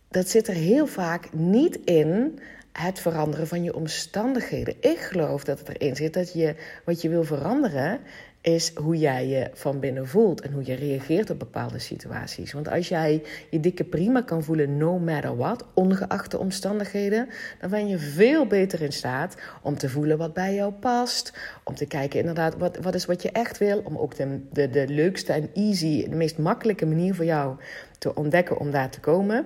dat 0.09 0.29
zit 0.29 0.47
er 0.47 0.53
heel 0.53 0.87
vaak 0.87 1.33
niet 1.33 1.75
in 1.75 2.39
het 2.71 2.99
veranderen 2.99 3.47
van 3.47 3.63
je 3.63 3.75
omstandigheden. 3.75 4.75
Ik 4.79 4.97
geloof 4.97 5.43
dat 5.43 5.59
het 5.59 5.69
erin 5.69 5.95
zit 5.95 6.13
dat 6.13 6.33
je 6.33 6.55
wat 6.85 7.01
je 7.01 7.09
wil 7.09 7.23
veranderen, 7.23 7.99
is 8.41 8.75
hoe 8.75 8.97
jij 8.97 9.27
je 9.27 9.49
van 9.53 9.79
binnen 9.79 10.07
voelt 10.07 10.41
en 10.41 10.51
hoe 10.51 10.65
je 10.65 10.73
reageert 10.73 11.29
op 11.29 11.39
bepaalde 11.39 11.79
situaties. 11.79 12.53
Want 12.53 12.69
als 12.69 12.87
jij 12.87 13.23
je 13.49 13.59
dikke 13.59 13.83
prima 13.83 14.21
kan 14.21 14.43
voelen, 14.43 14.77
no 14.77 14.99
matter 14.99 15.37
what, 15.37 15.65
ongeacht 15.73 16.31
de 16.31 16.37
omstandigheden, 16.37 17.29
dan 17.59 17.69
ben 17.69 17.87
je 17.87 17.97
veel 17.97 18.45
beter 18.47 18.81
in 18.81 18.93
staat 18.93 19.35
om 19.61 19.77
te 19.77 19.89
voelen 19.89 20.17
wat 20.17 20.33
bij 20.33 20.53
jou 20.53 20.73
past. 20.73 21.33
Om 21.63 21.75
te 21.75 21.85
kijken 21.85 22.19
inderdaad, 22.19 22.57
wat, 22.57 22.77
wat 22.77 22.95
is 22.95 23.05
wat 23.05 23.21
je 23.21 23.31
echt 23.31 23.57
wil. 23.57 23.81
Om 23.83 23.97
ook 23.97 24.15
de, 24.15 24.39
de, 24.51 24.69
de 24.69 24.87
leukste 24.87 25.33
en 25.33 25.49
easy, 25.53 26.09
de 26.09 26.15
meest 26.15 26.37
makkelijke 26.37 26.85
manier 26.85 27.15
voor 27.15 27.25
jou 27.25 27.57
te 27.97 28.15
ontdekken 28.15 28.59
om 28.59 28.71
daar 28.71 28.89
te 28.89 28.99
komen. 28.99 29.45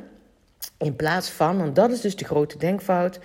In 0.78 0.96
plaats 0.96 1.30
van, 1.30 1.57
want 1.57 1.75
dat 1.75 1.92
is 1.92 2.01
dus 2.01 2.16
de 2.16 2.25
grote 2.25 2.57
denkfout. 2.57 3.19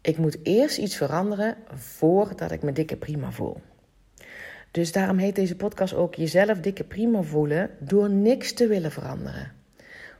Ik 0.00 0.18
moet 0.18 0.38
eerst 0.42 0.78
iets 0.78 0.96
veranderen 0.96 1.56
voordat 1.74 2.50
ik 2.50 2.62
me 2.62 2.72
dikke 2.72 2.96
prima 2.96 3.30
voel. 3.30 3.56
Dus 4.72 4.92
daarom 4.92 5.18
heet 5.18 5.34
deze 5.34 5.56
podcast 5.56 5.94
ook 5.94 6.14
jezelf 6.14 6.60
dikke 6.60 6.84
prima 6.84 7.22
voelen 7.22 7.70
door 7.78 8.10
niks 8.10 8.52
te 8.52 8.66
willen 8.66 8.92
veranderen. 8.92 9.52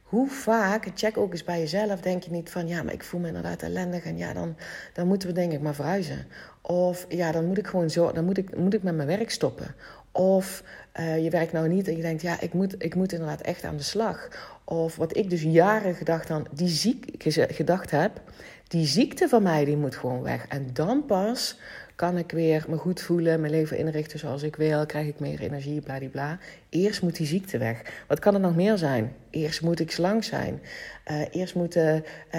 Hoe 0.03 0.29
vaak, 0.29 0.87
check 0.95 1.17
ook 1.17 1.33
eens 1.33 1.45
bij 1.45 1.59
jezelf, 1.59 2.01
denk 2.01 2.23
je 2.23 2.31
niet 2.31 2.51
van 2.51 2.69
ja, 2.69 2.83
maar 2.83 2.93
ik 2.93 3.05
voel 3.05 3.21
me 3.21 3.27
inderdaad 3.27 3.63
ellendig 3.63 4.05
en 4.05 4.17
ja, 4.17 4.33
dan, 4.33 4.57
dan 4.93 5.07
moeten 5.07 5.29
we 5.29 5.35
denk 5.35 5.53
ik 5.53 5.61
maar 5.61 5.75
verhuizen. 5.75 6.27
Of 6.61 7.07
ja, 7.09 7.33
dan 7.33 7.47
moet 7.47 7.59
ik 7.59 7.67
gewoon 7.67 7.91
zo, 7.91 8.13
dan 8.13 8.25
moet 8.25 8.39
ik, 8.39 8.57
moet 8.57 8.75
ik 8.75 8.83
met 8.83 8.95
mijn 8.95 9.09
werk 9.09 9.31
stoppen. 9.31 9.75
Of 10.13 10.65
uh, 11.01 11.25
je 11.25 11.31
werkt 11.31 11.53
nou 11.53 11.69
niet 11.69 11.89
en 11.89 11.97
je 11.97 12.03
denkt 12.03 12.23
ja, 12.23 12.41
ik 12.41 12.53
moet, 12.53 12.75
ik 12.79 12.95
moet 12.95 13.13
inderdaad 13.13 13.41
echt 13.41 13.65
aan 13.65 13.77
de 13.77 13.83
slag. 13.83 14.29
Of 14.65 14.97
wat 14.97 15.17
ik 15.17 15.31
dus 15.31 15.43
jaren 15.43 15.95
gedacht, 15.95 16.31
aan, 16.31 16.45
die 16.51 16.69
ziek, 16.69 17.25
gedacht 17.53 17.91
heb, 17.91 18.21
die 18.69 18.87
ziekte 18.87 19.29
van 19.29 19.43
mij 19.43 19.65
die 19.65 19.77
moet 19.77 19.97
gewoon 19.97 20.23
weg. 20.23 20.47
En 20.49 20.71
dan 20.73 21.07
pas 21.07 21.59
kan 21.95 22.19
ik 22.19 22.31
weer 22.31 22.65
me 22.69 22.77
goed 22.77 23.01
voelen, 23.01 23.41
mijn 23.41 23.53
leven 23.53 23.79
inrichten 23.79 24.19
zoals 24.19 24.43
ik 24.43 24.57
wil, 24.57 24.87
krijg 24.87 25.07
ik 25.07 25.21
meer 25.21 25.41
energie, 25.41 25.81
bladibla. 25.81 26.39
Eerst 26.73 27.03
moet 27.03 27.17
die 27.17 27.27
ziekte 27.27 27.59
weg. 27.59 28.05
Wat 28.09 28.19
kan 28.19 28.35
er 28.35 28.41
nog 28.41 28.55
meer 28.55 28.79
zijn? 28.79 29.13
Eerst 29.31 29.63
moet 29.63 29.81
ik 29.81 29.91
slank 29.91 30.25
zijn. 30.25 30.61
Uh, 31.11 31.21
eerst 31.31 31.55
moet, 31.55 31.77
uh, 31.77 31.97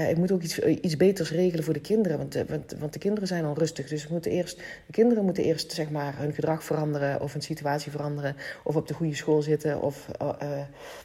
ik 0.10 0.18
moet 0.18 0.32
ook 0.32 0.42
iets, 0.42 0.60
iets 0.60 0.98
beters 0.98 1.32
regelen 1.32 1.64
voor 1.64 1.74
de 1.74 1.82
kinderen, 1.82 2.18
want, 2.18 2.44
want, 2.48 2.76
want 2.80 2.94
de 2.94 3.00
kinderen 3.00 3.28
zijn 3.28 3.46
onrustig. 3.46 3.88
Dus 3.88 4.08
moeten 4.08 4.32
eerst, 4.32 4.58
de 4.58 4.92
kinderen 4.92 5.26
moeten 5.26 5.44
eerst 5.44 5.72
zeg 5.72 5.90
maar, 5.90 6.18
hun 6.18 6.34
gedrag 6.34 6.64
veranderen 6.64 7.22
of 7.22 7.36
een 7.36 7.42
situatie 7.42 7.92
veranderen. 7.92 8.36
Of 8.64 8.76
op 8.76 8.88
de 8.88 8.94
goede 8.94 9.16
school 9.16 9.42
zitten 9.42 9.82
of 9.82 10.08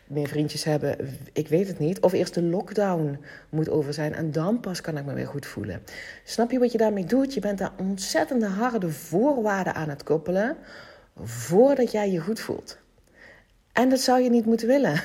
meer 0.07 0.29
vriendjes 0.29 0.65
hebben. 0.65 0.97
Ik 1.33 1.49
weet 1.49 1.69
het 1.69 1.79
niet. 1.79 2.01
Of 2.01 2.13
eerst 2.13 2.35
de 2.35 2.43
lockdown 2.43 3.19
moet 3.49 3.69
over 3.69 3.95
zijn 3.95 4.15
en 4.15 4.33
dan 4.33 4.61
pas 4.61 4.81
kan 4.81 4.99
ik 4.99 5.05
me 5.05 5.15
weer 5.15 5.27
goed 5.27 5.47
voelen. 5.47 5.83
Snap 6.25 6.51
je 6.51 6.59
wat 6.59 6.73
je 6.73 6.79
daarmee 6.79 7.05
doet? 7.05 7.35
Je 7.35 7.41
bent 7.41 7.59
daar 7.59 7.73
ontzettende 7.79 8.47
harde 8.47 8.91
voorwaarden 8.91 9.75
aan 9.75 9.89
het 9.89 10.03
koppelen 10.03 10.57
voordat 11.23 11.93
jij 11.93 12.11
je 12.11 12.21
goed 12.21 12.41
voelt. 12.41 12.79
En 13.79 13.89
dat 13.89 14.01
zou 14.01 14.21
je 14.21 14.31
niet 14.31 14.47
moeten 14.47 14.69
willen. 14.69 15.03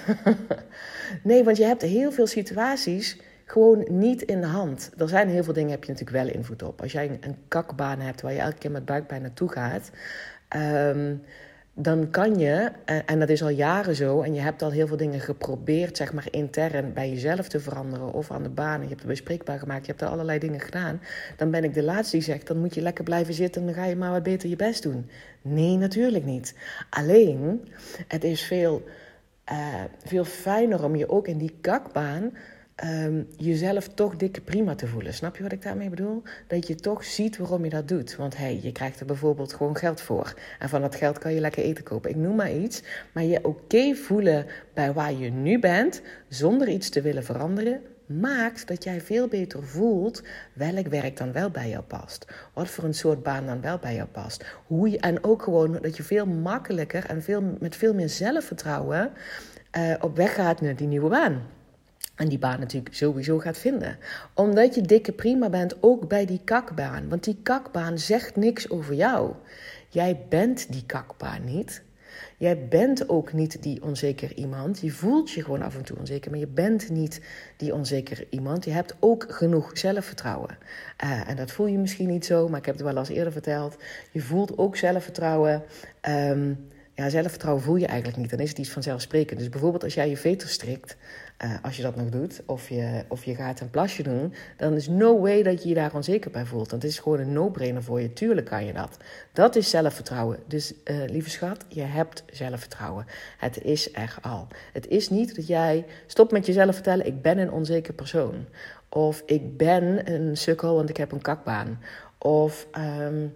nee, 1.23 1.43
want 1.43 1.57
je 1.57 1.65
hebt 1.65 1.81
heel 1.81 2.11
veel 2.11 2.27
situaties 2.27 3.17
gewoon 3.45 3.85
niet 3.89 4.21
in 4.21 4.41
de 4.41 4.47
hand. 4.47 4.91
Er 4.97 5.09
zijn 5.09 5.29
heel 5.29 5.43
veel 5.43 5.53
dingen, 5.53 5.71
heb 5.71 5.83
je 5.83 5.91
natuurlijk 5.91 6.25
wel 6.25 6.35
invloed 6.35 6.63
op. 6.63 6.81
Als 6.81 6.91
jij 6.91 7.17
een 7.21 7.37
kakbaan 7.47 7.99
hebt 7.99 8.21
waar 8.21 8.33
je 8.33 8.39
elke 8.39 8.57
keer 8.57 8.71
met 8.71 8.85
buikpijn 8.85 9.21
naartoe 9.21 9.51
gaat. 9.51 9.91
Um, 10.55 11.23
dan 11.75 12.09
kan 12.09 12.39
je, 12.39 12.71
eh, 12.85 12.97
en 13.05 13.19
dat 13.19 13.29
is 13.29 13.43
al 13.43 13.49
jaren 13.49 13.95
zo, 13.95 14.21
en 14.21 14.33
je 14.33 14.41
hebt 14.41 14.61
al 14.61 14.71
heel 14.71 14.87
veel 14.87 14.97
dingen 14.97 15.19
geprobeerd, 15.19 15.97
zeg 15.97 16.13
maar 16.13 16.27
intern 16.29 16.93
bij 16.93 17.09
jezelf 17.09 17.47
te 17.47 17.59
veranderen 17.59 18.13
of 18.13 18.31
aan 18.31 18.43
de 18.43 18.49
baan, 18.49 18.81
je 18.81 18.87
hebt 18.87 18.99
het 18.99 19.09
bespreekbaar 19.09 19.59
gemaakt, 19.59 19.85
je 19.85 19.91
hebt 19.91 20.03
er 20.03 20.07
allerlei 20.07 20.39
dingen 20.39 20.59
gedaan, 20.59 21.01
dan 21.37 21.51
ben 21.51 21.63
ik 21.63 21.73
de 21.73 21.83
laatste 21.83 22.15
die 22.15 22.25
zegt, 22.25 22.47
dan 22.47 22.57
moet 22.57 22.73
je 22.73 22.81
lekker 22.81 23.03
blijven 23.03 23.33
zitten 23.33 23.61
en 23.61 23.67
dan 23.67 23.75
ga 23.75 23.85
je 23.85 23.95
maar 23.95 24.11
wat 24.11 24.23
beter 24.23 24.49
je 24.49 24.55
best 24.55 24.83
doen. 24.83 25.09
Nee, 25.41 25.77
natuurlijk 25.77 26.25
niet. 26.25 26.55
Alleen, 26.89 27.67
het 28.07 28.23
is 28.23 28.41
veel, 28.41 28.83
uh, 29.51 29.83
veel 30.05 30.25
fijner 30.25 30.83
om 30.83 30.95
je 30.95 31.09
ook 31.09 31.27
in 31.27 31.37
die 31.37 31.57
kakbaan 31.61 32.31
um, 32.83 33.27
jezelf 33.37 33.87
toch 33.87 34.15
dikke 34.15 34.41
prima 34.41 34.75
te 34.75 34.87
voelen. 34.87 35.13
Snap 35.13 35.35
je 35.35 35.43
wat 35.43 35.51
ik 35.51 35.61
daarmee 35.61 35.89
bedoel? 35.89 36.21
Dat 36.47 36.67
je 36.67 36.75
toch 36.75 37.03
ziet 37.03 37.37
waarom 37.37 37.63
je 37.63 37.69
dat 37.69 37.87
doet. 37.87 38.15
Want 38.15 38.37
hey, 38.37 38.59
je 38.61 38.71
krijgt 38.71 38.99
er 38.99 39.05
bijvoorbeeld 39.05 39.53
gewoon 39.53 39.77
geld 39.77 40.01
voor. 40.01 40.33
En 40.59 40.69
van 40.69 40.81
dat 40.81 40.95
geld 40.95 41.17
kan 41.17 41.33
je 41.33 41.39
lekker 41.39 41.63
eten 41.63 41.83
kopen. 41.83 42.09
Ik 42.09 42.15
noem 42.15 42.35
maar 42.35 42.53
iets. 42.53 42.83
Maar 43.11 43.23
je 43.23 43.45
oké 43.45 43.95
voelen 43.95 44.45
bij 44.73 44.93
waar 44.93 45.13
je 45.13 45.29
nu 45.29 45.59
bent, 45.59 46.01
zonder 46.27 46.67
iets 46.67 46.89
te 46.89 47.01
willen 47.01 47.23
veranderen, 47.23 47.81
maakt 48.05 48.67
dat 48.67 48.83
jij 48.83 49.01
veel 49.01 49.27
beter 49.27 49.63
voelt 49.63 50.23
welk 50.53 50.87
werk 50.87 51.17
dan 51.17 51.31
wel 51.31 51.49
bij 51.49 51.69
jou 51.69 51.83
past. 51.83 52.25
Wat 52.53 52.67
voor 52.67 52.83
een 52.83 52.93
soort 52.93 53.23
baan 53.23 53.45
dan 53.45 53.61
wel 53.61 53.77
bij 53.77 53.95
jou 53.95 54.07
past. 54.07 54.45
Hoe 54.67 54.89
je, 54.89 54.99
en 54.99 55.23
ook 55.23 55.41
gewoon 55.41 55.77
dat 55.81 55.97
je 55.97 56.03
veel 56.03 56.25
makkelijker 56.25 57.05
en 57.05 57.23
veel, 57.23 57.43
met 57.59 57.75
veel 57.75 57.93
meer 57.93 58.09
zelfvertrouwen 58.09 59.11
uh, 59.77 59.93
op 59.99 60.15
weg 60.15 60.33
gaat 60.33 60.61
naar 60.61 60.75
die 60.75 60.87
nieuwe 60.87 61.09
baan. 61.09 61.41
En 62.15 62.27
die 62.29 62.39
baan 62.39 62.60
natuurlijk 62.60 62.95
sowieso 62.95 63.39
gaat 63.39 63.57
vinden. 63.57 63.98
Omdat 64.33 64.75
je 64.75 64.81
dikke 64.81 65.12
prima 65.12 65.50
bent, 65.50 65.75
ook 65.79 66.07
bij 66.07 66.25
die 66.25 66.41
kakbaan. 66.43 67.10
Want 67.10 67.24
die 67.24 67.39
kakbaan 67.43 68.00
zegt 68.00 68.36
niks 68.36 68.69
over 68.69 68.93
jou. 68.93 69.33
Jij 69.89 70.25
bent 70.29 70.72
die 70.72 70.86
kakbaan 70.86 71.43
niet. 71.45 71.83
Jij 72.38 72.67
bent 72.67 73.10
ook 73.10 73.33
niet 73.33 73.63
die 73.63 73.83
onzeker 73.83 74.33
iemand. 74.33 74.79
Je 74.79 74.91
voelt 74.91 75.31
je 75.31 75.43
gewoon 75.43 75.62
af 75.62 75.75
en 75.75 75.83
toe 75.83 75.98
onzeker, 75.98 76.31
maar 76.31 76.39
je 76.39 76.48
bent 76.48 76.89
niet 76.89 77.22
die 77.57 77.74
onzeker 77.74 78.25
iemand. 78.29 78.65
Je 78.65 78.72
hebt 78.72 78.95
ook 79.00 79.25
genoeg 79.29 79.72
zelfvertrouwen. 79.74 80.57
Uh, 81.03 81.29
en 81.29 81.36
dat 81.36 81.51
voel 81.51 81.65
je 81.65 81.77
misschien 81.77 82.10
niet 82.10 82.25
zo, 82.25 82.48
maar 82.48 82.60
ik 82.60 82.65
heb 82.65 82.75
het 82.75 82.83
wel 82.83 82.98
eens 82.98 83.10
eerder 83.10 83.31
verteld. 83.31 83.77
Je 84.12 84.22
voelt 84.22 84.57
ook 84.57 84.75
zelfvertrouwen. 84.75 85.63
Um, 86.10 86.67
ja, 86.95 87.09
zelfvertrouwen 87.09 87.63
voel 87.63 87.75
je 87.75 87.88
eigenlijk 87.88 88.17
niet. 88.17 88.29
Dan 88.29 88.39
is 88.39 88.50
het 88.50 88.57
iets 88.57 88.69
vanzelfsprekend. 88.69 89.39
Dus 89.39 89.50
bijvoorbeeld 89.50 89.83
als 89.83 89.93
jij 89.93 90.09
je 90.09 90.17
veter 90.17 90.47
strikt, 90.47 90.97
uh, 91.43 91.53
als 91.62 91.77
je 91.77 91.83
dat 91.83 91.95
nog 91.95 92.09
doet, 92.09 92.41
of 92.45 92.69
je, 92.69 93.03
of 93.07 93.23
je 93.23 93.35
gaat 93.35 93.59
een 93.59 93.69
plasje 93.69 94.03
doen, 94.03 94.33
dan 94.57 94.73
is 94.73 94.88
no 94.88 95.19
way 95.19 95.43
dat 95.43 95.63
je 95.63 95.69
je 95.69 95.75
daar 95.75 95.95
onzeker 95.95 96.31
bij 96.31 96.45
voelt. 96.45 96.69
Want 96.69 96.81
het 96.81 96.91
is 96.91 97.00
gewoon 97.00 97.19
een 97.19 97.33
no-brainer 97.33 97.83
voor 97.83 98.01
je. 98.01 98.13
Tuurlijk 98.13 98.47
kan 98.47 98.65
je 98.65 98.73
dat. 98.73 98.97
Dat 99.31 99.55
is 99.55 99.69
zelfvertrouwen. 99.69 100.39
Dus 100.47 100.73
uh, 100.83 101.03
lieve 101.07 101.29
schat, 101.29 101.65
je 101.67 101.81
hebt 101.81 102.23
zelfvertrouwen. 102.31 103.05
Het 103.38 103.62
is 103.62 103.93
er 103.93 104.17
al. 104.21 104.47
Het 104.73 104.88
is 104.88 105.09
niet 105.09 105.35
dat 105.35 105.47
jij 105.47 105.85
stop 106.07 106.31
met 106.31 106.45
jezelf 106.45 106.73
vertellen: 106.73 107.05
ik 107.05 107.21
ben 107.21 107.38
een 107.38 107.51
onzeker 107.51 107.93
persoon. 107.93 108.45
Of 108.89 109.23
ik 109.25 109.57
ben 109.57 110.12
een 110.13 110.38
sukkel, 110.38 110.75
want 110.75 110.89
ik 110.89 110.97
heb 110.97 111.12
een 111.12 111.21
kakbaan. 111.21 111.79
Of 112.17 112.67
um, 112.77 113.33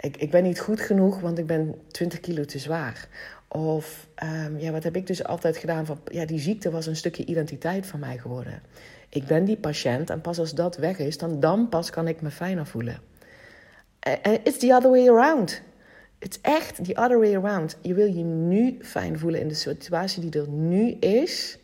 ik, 0.00 0.16
ik 0.16 0.30
ben 0.30 0.42
niet 0.42 0.60
goed 0.60 0.80
genoeg, 0.80 1.20
want 1.20 1.38
ik 1.38 1.46
ben 1.46 1.74
20 1.88 2.20
kilo 2.20 2.44
te 2.44 2.58
zwaar. 2.58 3.08
Of 3.48 4.06
um, 4.22 4.58
ja, 4.58 4.70
wat 4.70 4.82
heb 4.82 4.96
ik 4.96 5.06
dus 5.06 5.24
altijd 5.24 5.56
gedaan? 5.56 5.86
Van, 5.86 6.00
ja, 6.04 6.24
die 6.24 6.40
ziekte 6.40 6.70
was 6.70 6.86
een 6.86 6.96
stukje 6.96 7.24
identiteit 7.24 7.86
van 7.86 8.00
mij 8.00 8.18
geworden. 8.18 8.62
Ik 9.08 9.26
ben 9.26 9.44
die 9.44 9.56
patiënt 9.56 10.10
en 10.10 10.20
pas 10.20 10.38
als 10.38 10.54
dat 10.54 10.76
weg 10.76 10.98
is, 10.98 11.18
dan, 11.18 11.40
dan 11.40 11.68
pas 11.68 11.90
kan 11.90 12.08
ik 12.08 12.20
me 12.20 12.30
fijner 12.30 12.66
voelen. 12.66 12.98
En 14.00 14.40
it's 14.44 14.58
the 14.58 14.74
other 14.74 14.90
way 14.90 15.08
around. 15.08 15.62
It's 16.18 16.38
echt 16.40 16.84
the 16.84 16.94
other 16.94 17.18
way 17.18 17.34
around. 17.34 17.76
Je 17.80 17.94
wil 17.94 18.06
je 18.06 18.22
nu 18.24 18.78
fijn 18.80 19.18
voelen 19.18 19.40
in 19.40 19.48
de 19.48 19.54
situatie 19.54 20.30
die 20.30 20.40
er 20.40 20.48
nu 20.48 20.90
is. 20.90 21.58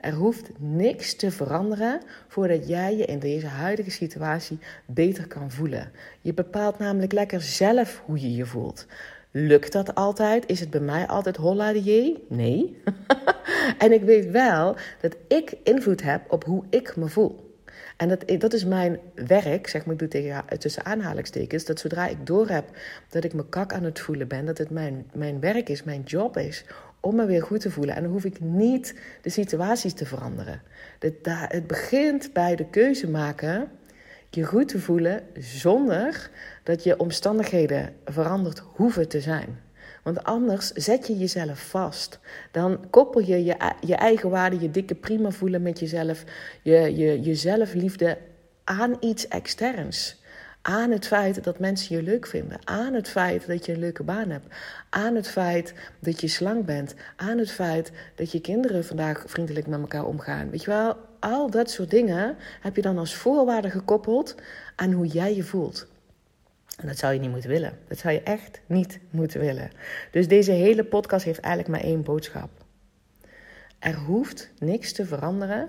Er 0.00 0.12
hoeft 0.12 0.50
niks 0.58 1.14
te 1.14 1.30
veranderen 1.30 2.00
voordat 2.28 2.68
jij 2.68 2.96
je 2.96 3.04
in 3.04 3.18
deze 3.18 3.46
huidige 3.46 3.90
situatie 3.90 4.58
beter 4.86 5.26
kan 5.26 5.50
voelen. 5.50 5.90
Je 6.20 6.34
bepaalt 6.34 6.78
namelijk 6.78 7.12
lekker 7.12 7.40
zelf 7.40 8.02
hoe 8.04 8.20
je 8.20 8.34
je 8.34 8.46
voelt. 8.46 8.86
Lukt 9.30 9.72
dat 9.72 9.94
altijd? 9.94 10.46
Is 10.46 10.60
het 10.60 10.70
bij 10.70 10.80
mij 10.80 11.06
altijd 11.06 11.36
holla 11.36 11.72
de 11.72 12.20
Nee. 12.28 12.82
en 13.78 13.92
ik 13.92 14.02
weet 14.02 14.30
wel 14.30 14.76
dat 15.00 15.16
ik 15.28 15.54
invloed 15.62 16.02
heb 16.02 16.32
op 16.32 16.44
hoe 16.44 16.64
ik 16.70 16.96
me 16.96 17.08
voel. 17.08 17.46
En 17.96 18.08
dat, 18.08 18.24
dat 18.38 18.52
is 18.52 18.64
mijn 18.64 18.98
werk, 19.14 19.68
zeg 19.68 19.84
maar, 19.86 19.96
tussen 20.58 20.84
aanhalingstekens, 20.84 21.64
dat 21.64 21.80
zodra 21.80 22.06
ik 22.06 22.26
doorheb 22.26 22.64
dat 23.08 23.24
ik 23.24 23.32
me 23.32 23.48
kak 23.48 23.72
aan 23.72 23.82
het 23.82 24.00
voelen 24.00 24.28
ben, 24.28 24.46
dat 24.46 24.58
het 24.58 24.70
mijn, 24.70 25.06
mijn 25.12 25.40
werk 25.40 25.68
is, 25.68 25.82
mijn 25.82 26.02
job 26.02 26.36
is, 26.36 26.64
om 27.00 27.14
me 27.14 27.26
weer 27.26 27.42
goed 27.42 27.60
te 27.60 27.70
voelen. 27.70 27.94
En 27.94 28.02
dan 28.02 28.12
hoef 28.12 28.24
ik 28.24 28.40
niet 28.40 28.94
de 29.22 29.30
situaties 29.30 29.92
te 29.92 30.06
veranderen. 30.06 30.62
Het 30.98 31.66
begint 31.66 32.32
bij 32.32 32.56
de 32.56 32.66
keuze 32.70 33.10
maken 33.10 33.70
je 34.30 34.44
goed 34.44 34.68
te 34.68 34.78
voelen 34.78 35.22
zonder 35.38 36.30
dat 36.62 36.82
je 36.82 36.98
omstandigheden 36.98 37.94
veranderd 38.04 38.58
hoeven 38.58 39.08
te 39.08 39.20
zijn. 39.20 39.60
Want 40.02 40.24
anders 40.24 40.70
zet 40.70 41.06
je 41.06 41.18
jezelf 41.18 41.60
vast. 41.60 42.18
Dan 42.50 42.90
koppel 42.90 43.20
je 43.20 43.44
je, 43.44 43.56
je 43.80 43.94
eigen 43.94 44.30
waarde, 44.30 44.60
je 44.60 44.70
dikke 44.70 44.94
prima 44.94 45.30
voelen 45.30 45.62
met 45.62 45.78
jezelf, 45.78 46.24
je, 46.62 46.96
je, 46.96 47.22
je 47.22 47.34
zelfliefde 47.34 48.18
aan 48.64 48.96
iets 49.00 49.28
externs. 49.28 50.22
Aan 50.62 50.90
het 50.90 51.06
feit 51.06 51.44
dat 51.44 51.58
mensen 51.58 51.96
je 51.96 52.02
leuk 52.02 52.26
vinden. 52.26 52.58
Aan 52.64 52.94
het 52.94 53.08
feit 53.08 53.46
dat 53.46 53.66
je 53.66 53.72
een 53.72 53.78
leuke 53.78 54.02
baan 54.02 54.30
hebt. 54.30 54.46
Aan 54.90 55.14
het 55.14 55.28
feit 55.28 55.74
dat 55.98 56.20
je 56.20 56.28
slank 56.28 56.66
bent. 56.66 56.94
Aan 57.16 57.38
het 57.38 57.50
feit 57.50 57.92
dat 58.14 58.32
je 58.32 58.40
kinderen 58.40 58.84
vandaag 58.84 59.24
vriendelijk 59.26 59.66
met 59.66 59.80
elkaar 59.80 60.04
omgaan. 60.04 60.50
Weet 60.50 60.62
je 60.62 60.70
wel, 60.70 60.96
al 61.20 61.50
dat 61.50 61.70
soort 61.70 61.90
dingen 61.90 62.36
heb 62.60 62.76
je 62.76 62.82
dan 62.82 62.98
als 62.98 63.14
voorwaarde 63.14 63.70
gekoppeld 63.70 64.34
aan 64.76 64.92
hoe 64.92 65.06
jij 65.06 65.34
je 65.34 65.42
voelt. 65.42 65.86
En 66.78 66.86
dat 66.86 66.98
zou 66.98 67.12
je 67.12 67.20
niet 67.20 67.30
moeten 67.30 67.50
willen. 67.50 67.78
Dat 67.88 67.98
zou 67.98 68.14
je 68.14 68.22
echt 68.22 68.60
niet 68.66 69.00
moeten 69.10 69.40
willen. 69.40 69.70
Dus 70.10 70.28
deze 70.28 70.52
hele 70.52 70.84
podcast 70.84 71.24
heeft 71.24 71.40
eigenlijk 71.40 71.74
maar 71.74 71.90
één 71.90 72.02
boodschap. 72.02 72.50
Er 73.78 73.96
hoeft 73.96 74.50
niks 74.58 74.92
te 74.92 75.06
veranderen 75.06 75.68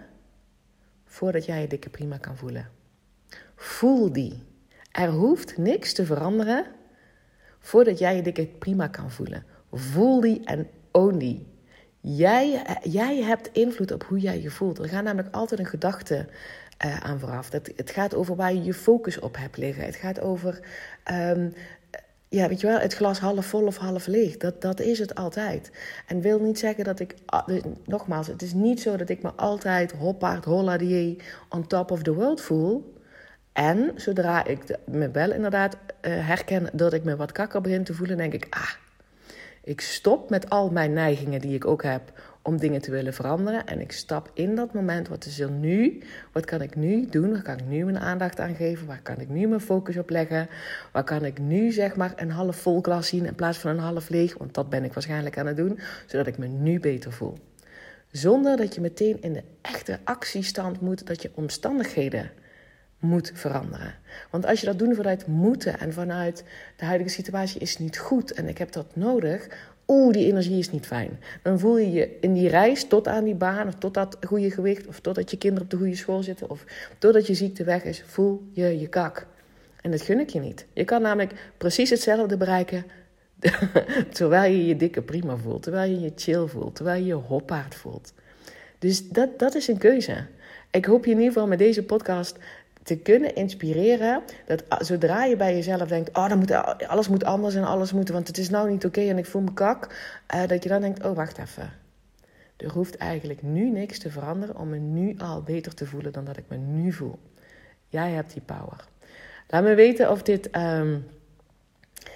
voordat 1.05 1.45
jij 1.45 1.61
je 1.61 1.67
dikke 1.67 1.89
prima 1.89 2.17
kan 2.17 2.37
voelen. 2.37 2.69
Voel 3.55 4.11
die. 4.11 4.47
Er 4.91 5.09
hoeft 5.09 5.57
niks 5.57 5.93
te 5.93 6.05
veranderen 6.05 6.65
voordat 7.59 7.99
jij 7.99 8.15
je 8.15 8.21
dikke 8.21 8.45
prima 8.45 8.87
kan 8.87 9.11
voelen. 9.11 9.43
Voel 9.71 10.21
die 10.21 10.45
en 10.45 10.67
own 10.91 11.17
die. 11.17 11.47
Jij, 12.01 12.63
jij 12.83 13.21
hebt 13.21 13.49
invloed 13.51 13.91
op 13.91 14.03
hoe 14.03 14.19
jij 14.19 14.41
je 14.41 14.49
voelt. 14.49 14.79
Er 14.79 14.89
gaat 14.89 15.03
namelijk 15.03 15.35
altijd 15.35 15.59
een 15.59 15.65
gedachte 15.65 16.27
uh, 16.85 16.99
aan 16.99 17.19
vooraf. 17.19 17.49
Dat, 17.49 17.69
het 17.75 17.91
gaat 17.91 18.15
over 18.15 18.35
waar 18.35 18.53
je 18.53 18.63
je 18.63 18.73
focus 18.73 19.19
op 19.19 19.37
hebt 19.37 19.57
liggen. 19.57 19.85
Het 19.85 19.95
gaat 19.95 20.19
over, 20.19 20.59
um, 21.11 21.53
ja, 22.29 22.47
weet 22.47 22.61
je 22.61 22.67
wel, 22.67 22.79
het 22.79 22.93
glas 22.93 23.19
half 23.19 23.45
vol 23.45 23.65
of 23.65 23.77
half 23.77 24.07
leeg. 24.07 24.37
Dat, 24.37 24.61
dat 24.61 24.79
is 24.79 24.99
het 24.99 25.15
altijd. 25.15 25.71
En 26.07 26.21
wil 26.21 26.39
niet 26.39 26.59
zeggen 26.59 26.83
dat 26.83 26.99
ik, 26.99 27.15
ah, 27.25 27.47
nogmaals, 27.85 28.27
het 28.27 28.41
is 28.41 28.53
niet 28.53 28.81
zo 28.81 28.97
dat 28.97 29.09
ik 29.09 29.21
me 29.21 29.31
altijd 29.31 29.91
hoppaard, 29.91 30.45
holladier, 30.45 31.15
on 31.49 31.67
top 31.67 31.91
of 31.91 32.03
the 32.03 32.13
world 32.13 32.41
voel. 32.41 32.97
En 33.59 33.91
zodra 33.95 34.45
ik 34.45 34.77
me 34.85 35.11
wel 35.11 35.31
inderdaad 35.31 35.75
uh, 35.75 36.27
herken 36.27 36.69
dat 36.73 36.93
ik 36.93 37.03
me 37.03 37.15
wat 37.15 37.31
kakker 37.31 37.61
begin 37.61 37.83
te 37.83 37.93
voelen, 37.93 38.17
denk 38.17 38.33
ik, 38.33 38.47
ah, 38.49 38.71
ik 39.63 39.81
stop 39.81 40.29
met 40.29 40.49
al 40.49 40.69
mijn 40.69 40.93
neigingen 40.93 41.41
die 41.41 41.55
ik 41.55 41.65
ook 41.65 41.83
heb 41.83 42.01
om 42.41 42.57
dingen 42.57 42.81
te 42.81 42.91
willen 42.91 43.13
veranderen. 43.13 43.65
En 43.65 43.79
ik 43.81 43.91
stap 43.91 44.31
in 44.33 44.55
dat 44.55 44.73
moment. 44.73 45.07
Wat 45.07 45.25
is 45.25 45.39
er 45.39 45.51
nu? 45.51 46.01
Wat 46.31 46.45
kan 46.45 46.61
ik 46.61 46.75
nu 46.75 47.05
doen? 47.09 47.31
Waar 47.31 47.41
kan 47.41 47.57
ik 47.57 47.65
nu 47.65 47.83
mijn 47.83 47.99
aandacht 47.99 48.39
aan 48.39 48.55
geven? 48.55 48.87
Waar 48.87 49.01
kan 49.01 49.19
ik 49.19 49.29
nu 49.29 49.47
mijn 49.47 49.61
focus 49.61 49.97
op 49.97 50.09
leggen? 50.09 50.49
Waar 50.91 51.03
kan 51.03 51.25
ik 51.25 51.39
nu 51.39 51.71
zeg 51.71 51.95
maar 51.95 52.13
een 52.15 52.31
half 52.31 52.55
vol 52.55 52.81
glas 52.81 53.07
zien 53.07 53.25
in 53.25 53.35
plaats 53.35 53.57
van 53.57 53.71
een 53.71 53.79
half 53.79 54.09
leeg? 54.09 54.37
Want 54.37 54.53
dat 54.53 54.69
ben 54.69 54.83
ik 54.83 54.93
waarschijnlijk 54.93 55.37
aan 55.37 55.47
het 55.47 55.57
doen, 55.57 55.79
zodat 56.05 56.27
ik 56.27 56.37
me 56.37 56.47
nu 56.47 56.79
beter 56.79 57.11
voel. 57.11 57.37
Zonder 58.11 58.57
dat 58.57 58.75
je 58.75 58.81
meteen 58.81 59.21
in 59.21 59.33
de 59.33 59.43
echte 59.61 59.99
actiestand 60.03 60.81
moet, 60.81 61.07
dat 61.07 61.21
je 61.21 61.31
omstandigheden 61.33 62.31
moet 62.99 63.31
veranderen. 63.33 63.95
Want 64.29 64.45
als 64.45 64.59
je 64.59 64.65
dat 64.65 64.79
doet 64.79 64.95
vanuit 64.95 65.27
moeten 65.27 65.79
en 65.79 65.93
vanuit 65.93 66.43
de 66.75 66.85
huidige 66.85 67.09
situatie 67.09 67.61
is 67.61 67.77
niet 67.77 67.97
goed 67.97 68.31
en 68.31 68.47
ik 68.47 68.57
heb 68.57 68.71
dat 68.71 68.95
nodig, 68.95 69.47
oeh, 69.87 70.13
die 70.13 70.25
energie 70.25 70.57
is 70.57 70.71
niet 70.71 70.85
fijn. 70.85 71.19
Dan 71.41 71.59
voel 71.59 71.77
je 71.77 71.91
je 71.91 72.17
in 72.21 72.33
die 72.33 72.49
reis 72.49 72.87
tot 72.87 73.07
aan 73.07 73.23
die 73.23 73.35
baan 73.35 73.67
of 73.67 73.75
tot 73.75 73.93
dat 73.93 74.17
goede 74.27 74.51
gewicht 74.51 74.87
of 74.87 74.99
totdat 74.99 75.31
je 75.31 75.37
kinderen 75.37 75.63
op 75.63 75.71
de 75.71 75.77
goede 75.77 75.95
school 75.95 76.23
zitten 76.23 76.49
of 76.49 76.63
totdat 76.97 77.27
je 77.27 77.33
ziekte 77.33 77.63
weg 77.63 77.83
is, 77.83 78.03
voel 78.05 78.43
je 78.51 78.79
je 78.79 78.87
kak. 78.87 79.27
En 79.81 79.91
dat 79.91 80.01
gun 80.01 80.19
ik 80.19 80.29
je 80.29 80.39
niet. 80.39 80.65
Je 80.73 80.83
kan 80.83 81.01
namelijk 81.01 81.51
precies 81.57 81.89
hetzelfde 81.89 82.37
bereiken 82.37 82.85
terwijl 84.17 84.51
je 84.51 84.65
je 84.65 84.75
dikke 84.75 85.01
prima 85.01 85.37
voelt, 85.37 85.63
terwijl 85.63 85.91
je 85.91 85.99
je 85.99 86.11
chill 86.15 86.47
voelt, 86.47 86.75
terwijl 86.75 86.99
je 86.99 87.07
je 87.07 87.13
hoppaard 87.13 87.75
voelt. 87.75 88.13
Dus 88.79 89.09
dat, 89.09 89.39
dat 89.39 89.55
is 89.55 89.67
een 89.67 89.77
keuze. 89.77 90.25
Ik 90.71 90.85
hoop 90.85 91.05
je 91.05 91.11
in 91.11 91.17
ieder 91.17 91.33
geval 91.33 91.47
met 91.47 91.59
deze 91.59 91.83
podcast 91.83 92.37
te 92.89 92.97
kunnen 92.97 93.35
inspireren. 93.35 94.21
Dat 94.45 94.63
zodra 94.79 95.23
je 95.23 95.35
bij 95.35 95.55
jezelf 95.55 95.87
denkt: 95.87 96.17
oh, 96.17 96.29
dan 96.29 96.37
moet, 96.37 96.51
alles 96.87 97.07
moet 97.07 97.23
anders 97.23 97.55
en 97.55 97.63
alles 97.63 97.93
moet, 97.93 98.09
want 98.09 98.27
het 98.27 98.37
is 98.37 98.49
nou 98.49 98.69
niet 98.69 98.85
oké 98.85 99.01
en 99.01 99.17
ik 99.17 99.25
voel 99.25 99.41
me 99.41 99.53
kak. 99.53 99.95
Uh, 100.35 100.47
dat 100.47 100.63
je 100.63 100.69
dan 100.69 100.81
denkt: 100.81 101.05
oh, 101.05 101.15
wacht 101.15 101.37
even. 101.37 101.71
Er 102.57 102.71
hoeft 102.71 102.97
eigenlijk 102.97 103.41
nu 103.41 103.69
niks 103.69 103.99
te 103.99 104.11
veranderen 104.11 104.57
om 104.57 104.69
me 104.69 104.77
nu 104.77 105.15
al 105.17 105.41
beter 105.41 105.73
te 105.73 105.85
voelen 105.85 106.11
dan 106.11 106.25
dat 106.25 106.37
ik 106.37 106.43
me 106.47 106.57
nu 106.57 106.91
voel. 106.91 107.19
Jij 107.87 108.11
hebt 108.11 108.33
die 108.33 108.41
power. 108.41 108.87
Laat 109.47 109.63
me 109.63 109.73
weten 109.73 110.11
of 110.11 110.21
dit, 110.21 110.49
um, 110.55 111.05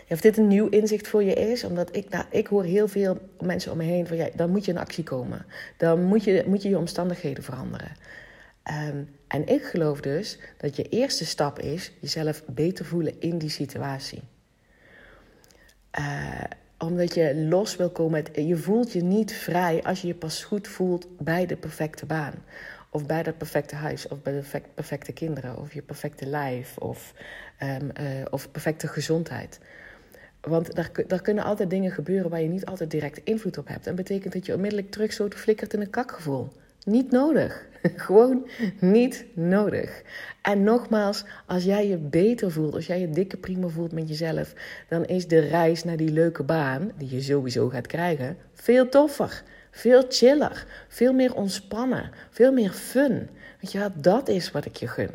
of 0.09 0.21
dit 0.21 0.37
een 0.37 0.47
nieuw 0.47 0.67
inzicht 0.69 1.07
voor 1.07 1.23
je 1.23 1.33
is. 1.33 1.63
Omdat 1.63 1.95
ik, 1.95 2.09
nou, 2.09 2.25
ik 2.29 2.47
hoor 2.47 2.63
heel 2.63 2.87
veel 2.87 3.17
mensen 3.39 3.71
om 3.71 3.77
me 3.77 3.83
heen 3.83 4.07
van 4.07 4.17
ja, 4.17 4.27
dan 4.35 4.49
moet 4.49 4.65
je 4.65 4.71
in 4.71 4.77
actie 4.77 5.03
komen. 5.03 5.45
Dan 5.77 6.03
moet 6.03 6.23
je 6.23 6.43
moet 6.47 6.61
je, 6.61 6.69
je 6.69 6.77
omstandigheden 6.77 7.43
veranderen. 7.43 7.91
Um, 8.89 9.09
en 9.33 9.47
ik 9.47 9.63
geloof 9.63 10.01
dus 10.01 10.37
dat 10.57 10.75
je 10.75 10.89
eerste 10.89 11.25
stap 11.25 11.59
is 11.59 11.91
jezelf 11.99 12.43
beter 12.45 12.85
voelen 12.85 13.19
in 13.19 13.37
die 13.37 13.49
situatie. 13.49 14.21
Uh, 15.99 16.43
omdat 16.77 17.13
je 17.13 17.35
los 17.35 17.75
wil 17.75 17.89
komen. 17.89 18.23
Je 18.45 18.57
voelt 18.57 18.91
je 18.91 19.03
niet 19.03 19.33
vrij 19.33 19.83
als 19.83 20.01
je 20.01 20.07
je 20.07 20.15
pas 20.15 20.43
goed 20.43 20.67
voelt 20.67 21.07
bij 21.17 21.45
de 21.45 21.55
perfecte 21.55 22.05
baan. 22.05 22.33
Of 22.89 23.05
bij 23.05 23.23
dat 23.23 23.37
perfecte 23.37 23.75
huis. 23.75 24.07
Of 24.07 24.21
bij 24.21 24.33
de 24.33 24.61
perfecte 24.73 25.11
kinderen. 25.11 25.57
Of 25.57 25.73
je 25.73 25.81
perfecte 25.81 26.25
lijf. 26.25 26.77
Of, 26.77 27.13
um, 27.63 27.91
uh, 27.99 28.25
of 28.29 28.51
perfecte 28.51 28.87
gezondheid. 28.87 29.59
Want 30.41 30.75
daar, 30.75 30.91
daar, 31.07 31.21
kunnen 31.21 31.43
altijd 31.43 31.69
dingen 31.69 31.91
gebeuren 31.91 32.29
waar 32.29 32.41
je 32.41 32.47
niet 32.47 32.65
altijd 32.65 32.91
direct 32.91 33.21
invloed 33.23 33.57
op 33.57 33.67
hebt. 33.67 33.87
En 33.87 33.95
betekent 33.95 34.33
dat 34.33 34.45
je 34.45 34.53
onmiddellijk 34.53 34.91
terug 34.91 35.13
zo 35.13 35.27
flikkert 35.29 35.73
in 35.73 35.81
een 35.81 35.89
kakgevoel. 35.89 36.51
Niet 36.85 37.11
nodig. 37.11 37.65
Gewoon 37.95 38.47
niet 38.79 39.25
nodig. 39.33 40.01
En 40.41 40.63
nogmaals, 40.63 41.23
als 41.45 41.63
jij 41.63 41.87
je 41.87 41.97
beter 41.97 42.51
voelt, 42.51 42.73
als 42.73 42.87
jij 42.87 42.99
je 42.99 43.09
dikke 43.09 43.37
prima 43.37 43.67
voelt 43.67 43.91
met 43.91 44.07
jezelf, 44.07 44.53
dan 44.89 45.05
is 45.05 45.27
de 45.27 45.39
reis 45.39 45.83
naar 45.83 45.97
die 45.97 46.11
leuke 46.11 46.43
baan, 46.43 46.91
die 46.97 47.09
je 47.09 47.21
sowieso 47.21 47.69
gaat 47.69 47.87
krijgen, 47.87 48.37
veel 48.53 48.89
toffer. 48.89 49.43
Veel 49.75 50.03
chiller, 50.09 50.65
veel 50.87 51.13
meer 51.13 51.35
ontspannen, 51.35 52.11
veel 52.29 52.51
meer 52.51 52.71
fun. 52.71 53.29
Want 53.61 53.71
ja, 53.71 53.93
dat 53.95 54.27
is 54.27 54.51
wat 54.51 54.65
ik 54.65 54.75
je 54.75 54.87
gun. 54.87 55.09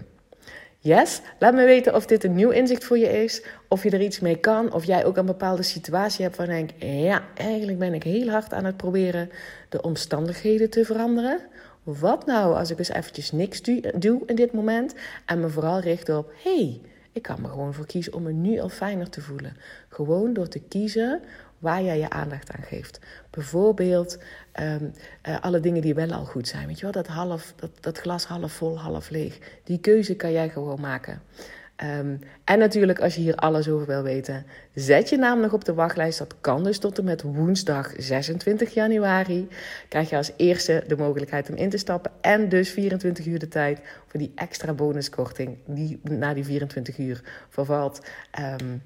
Yes? 0.89 1.21
Laat 1.39 1.55
me 1.55 1.65
weten 1.65 1.95
of 1.95 2.07
dit 2.07 2.25
een 2.25 2.35
nieuw 2.35 2.51
inzicht 2.51 2.85
voor 2.85 2.99
je 2.99 3.25
is. 3.25 3.43
Of 3.69 3.83
je 3.83 3.91
er 3.91 4.01
iets 4.01 4.21
mee 4.21 4.37
kan. 4.37 4.73
Of 4.73 4.85
jij 4.85 5.05
ook 5.05 5.17
een 5.17 5.27
bepaalde 5.27 5.63
situatie 5.63 6.25
hebt 6.25 6.37
waar 6.37 6.47
je 6.47 6.53
denkt... 6.53 6.75
Ja, 6.79 7.23
eigenlijk 7.35 7.79
ben 7.79 7.95
ik 7.95 8.03
heel 8.03 8.29
hard 8.29 8.53
aan 8.53 8.65
het 8.65 8.77
proberen 8.77 9.31
de 9.69 9.83
omstandigheden 9.83 10.71
te 10.71 10.85
veranderen. 10.85 11.41
Wat 11.83 12.27
nou 12.27 12.55
als 12.55 12.71
ik 12.71 12.79
eens 12.79 12.89
eventjes 12.89 13.33
niks 13.33 13.63
doe 13.95 14.23
in 14.27 14.37
dit 14.37 14.53
moment. 14.53 14.95
En 15.27 15.41
me 15.41 15.49
vooral 15.49 15.81
richt 15.81 16.09
op... 16.09 16.33
Hey, 16.43 16.81
ik 17.13 17.23
kan 17.23 17.41
me 17.41 17.49
gewoon 17.49 17.75
voor 17.75 17.87
kiezen 17.87 18.13
om 18.13 18.23
me 18.23 18.33
nu 18.33 18.61
al 18.61 18.69
fijner 18.69 19.11
te 19.11 19.21
voelen. 19.21 19.57
Gewoon 19.89 20.33
door 20.33 20.49
te 20.49 20.61
kiezen 20.69 21.21
waar 21.59 21.83
jij 21.83 21.99
je 21.99 22.11
aandacht 22.11 22.51
aan 22.51 22.65
geeft. 22.65 23.01
Bijvoorbeeld 23.31 24.19
ehm, 24.53 24.85
eh, 25.23 25.41
alle 25.41 25.61
dingen 25.61 25.83
die 25.83 25.95
wel 25.95 26.13
al 26.13 26.25
goed 26.25 26.49
zijn. 26.49 26.67
Weet 26.67 26.77
je 26.77 26.83
wel, 26.83 26.93
dat, 26.93 27.07
half, 27.07 27.53
dat, 27.57 27.71
dat 27.81 27.99
glas 27.99 28.25
half 28.25 28.53
vol, 28.53 28.79
half 28.79 29.11
leeg. 29.11 29.39
Die 29.65 29.79
keuze 29.79 30.15
kan 30.15 30.33
jij 30.33 30.49
gewoon 30.49 30.81
maken. 30.81 31.23
Ehm, 31.79 32.17
en 32.45 32.59
natuurlijk, 32.59 33.01
als 33.01 33.15
je 33.15 33.21
hier 33.21 33.35
alles 33.35 33.69
over 33.69 33.87
wil 33.87 34.03
weten, 34.03 34.47
zet 34.75 35.09
je 35.09 35.17
naam 35.17 35.41
nog 35.41 35.53
op 35.53 35.65
de 35.65 35.75
wachtlijst. 35.75 36.19
Dat 36.19 36.35
kan 36.41 36.65
dus 36.65 36.79
tot 36.79 36.99
en 36.99 37.05
met 37.05 37.23
woensdag 37.23 37.93
26 37.97 38.75
januari. 38.75 39.49
Krijg 39.89 40.11
je 40.11 40.17
als 40.17 40.33
eerste 40.37 40.85
de 40.87 40.97
mogelijkheid 40.97 41.51
om 41.51 41.57
in 41.57 41.71
te 41.71 41.77
stappen. 41.77 42.11
En 42.21 42.49
dus 42.49 42.71
24 42.71 43.27
uur 43.27 43.39
de 43.39 43.49
tijd 43.49 43.81
voor 44.07 44.21
die 44.21 44.33
extra 44.35 44.73
bonuskorting 44.73 45.59
die 45.67 46.01
na 46.03 46.35
die 46.35 46.45
24 46.45 46.99
uur 46.99 47.23
vervalt. 47.49 48.01
Um, 48.61 48.83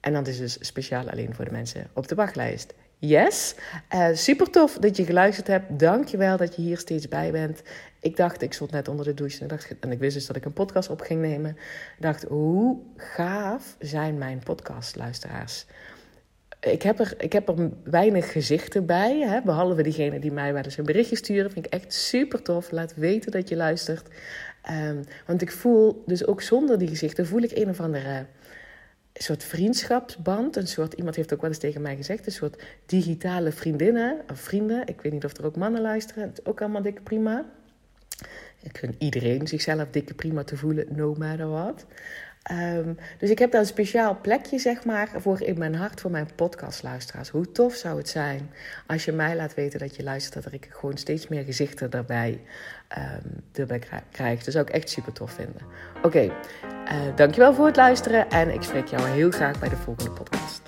en 0.00 0.12
dat 0.12 0.26
is 0.26 0.38
dus 0.38 0.56
speciaal 0.60 1.10
alleen 1.10 1.34
voor 1.34 1.44
de 1.44 1.50
mensen 1.50 1.90
op 1.94 2.08
de 2.08 2.14
wachtlijst. 2.14 2.74
Yes, 3.00 3.54
uh, 3.94 4.08
super 4.12 4.50
tof 4.50 4.78
dat 4.78 4.96
je 4.96 5.04
geluisterd 5.04 5.46
hebt. 5.46 5.78
Dank 5.78 6.08
je 6.08 6.16
wel 6.16 6.36
dat 6.36 6.56
je 6.56 6.62
hier 6.62 6.78
steeds 6.78 7.08
bij 7.08 7.30
bent. 7.30 7.62
Ik 8.00 8.16
dacht, 8.16 8.42
ik 8.42 8.52
stond 8.52 8.70
net 8.70 8.88
onder 8.88 9.04
de 9.04 9.14
douche 9.14 9.46
en 9.80 9.90
ik, 9.90 9.98
wist 9.98 10.14
dus 10.14 10.26
dat 10.26 10.36
ik 10.36 10.44
een 10.44 10.52
podcast 10.52 10.90
op 10.90 11.00
ging 11.00 11.20
nemen. 11.20 11.50
Ik 11.96 12.02
dacht, 12.02 12.22
hoe 12.22 12.78
gaaf 12.96 13.76
zijn 13.78 14.18
mijn 14.18 14.38
podcastluisteraars? 14.38 15.66
Ik 16.60 16.82
heb, 16.82 16.98
er, 16.98 17.14
ik 17.18 17.32
heb 17.32 17.48
er 17.48 17.70
weinig 17.84 18.32
gezichten 18.32 18.86
bij, 18.86 19.20
hè, 19.20 19.42
behalve 19.42 19.82
diegene 19.82 20.18
die 20.18 20.32
mij 20.32 20.52
wel 20.52 20.62
eens 20.62 20.76
een 20.76 20.84
berichtje 20.84 21.16
sturen. 21.16 21.50
Vind 21.50 21.66
ik 21.66 21.72
echt 21.72 21.92
super 21.92 22.42
tof. 22.42 22.70
Laat 22.70 22.94
weten 22.94 23.30
dat 23.30 23.48
je 23.48 23.56
luistert. 23.56 24.08
Um, 24.70 25.04
want 25.26 25.42
ik 25.42 25.52
voel, 25.52 26.02
dus 26.06 26.26
ook 26.26 26.42
zonder 26.42 26.78
die 26.78 26.88
gezichten, 26.88 27.26
voel 27.26 27.42
ik 27.42 27.56
een 27.56 27.68
of 27.68 27.80
andere 27.80 28.26
een 29.18 29.24
soort 29.24 29.44
vriendschapsband. 29.44 30.56
Een 30.56 30.66
soort, 30.66 30.92
iemand 30.92 31.16
heeft 31.16 31.32
ook 31.32 31.40
wel 31.40 31.50
eens 31.50 31.58
tegen 31.58 31.82
mij 31.82 31.96
gezegd, 31.96 32.26
een 32.26 32.32
soort 32.32 32.62
digitale 32.86 33.52
vriendinnen 33.52 34.20
of 34.30 34.40
vrienden. 34.40 34.86
Ik 34.86 35.00
weet 35.00 35.12
niet 35.12 35.24
of 35.24 35.36
er 35.36 35.44
ook 35.44 35.56
mannen 35.56 35.80
luisteren. 35.80 36.28
Het 36.28 36.38
is 36.38 36.44
ook 36.44 36.60
allemaal 36.60 36.82
dikke 36.82 37.02
prima. 37.02 37.44
Ik 38.62 38.78
vind 38.78 38.94
iedereen 38.98 39.46
zichzelf 39.46 39.88
dikke 39.90 40.14
prima 40.14 40.44
te 40.44 40.56
voelen, 40.56 40.86
no 40.90 41.14
matter 41.14 41.48
what. 41.48 41.86
Um, 42.52 42.98
dus 43.18 43.30
ik 43.30 43.38
heb 43.38 43.50
daar 43.50 43.60
een 43.60 43.66
speciaal 43.66 44.18
plekje, 44.20 44.58
zeg 44.58 44.84
maar, 44.84 45.08
voor 45.16 45.42
in 45.42 45.58
mijn 45.58 45.74
hart 45.74 46.00
voor 46.00 46.10
mijn 46.10 46.28
podcastluisteraars. 46.34 47.28
Hoe 47.28 47.52
tof 47.52 47.74
zou 47.74 47.98
het 47.98 48.08
zijn 48.08 48.50
als 48.86 49.04
je 49.04 49.12
mij 49.12 49.36
laat 49.36 49.54
weten 49.54 49.78
dat 49.78 49.96
je 49.96 50.02
luistert, 50.02 50.44
dat 50.44 50.52
ik 50.52 50.68
gewoon 50.70 50.96
steeds 50.96 51.28
meer 51.28 51.44
gezichten 51.44 51.90
daarbij, 51.90 52.40
um, 52.98 53.42
erbij 53.52 53.80
krijg. 54.10 54.44
Dat 54.44 54.54
zou 54.54 54.66
ik 54.66 54.72
echt 54.72 54.90
super 54.90 55.12
tof 55.12 55.32
vinden. 55.32 55.62
Oké, 55.96 56.06
okay, 56.06 56.26
uh, 56.26 57.16
dankjewel 57.16 57.54
voor 57.54 57.66
het 57.66 57.76
luisteren 57.76 58.30
en 58.30 58.50
ik 58.50 58.62
spreek 58.62 58.86
jou 58.86 59.08
heel 59.08 59.30
graag 59.30 59.58
bij 59.58 59.68
de 59.68 59.76
volgende 59.76 60.10
podcast. 60.10 60.67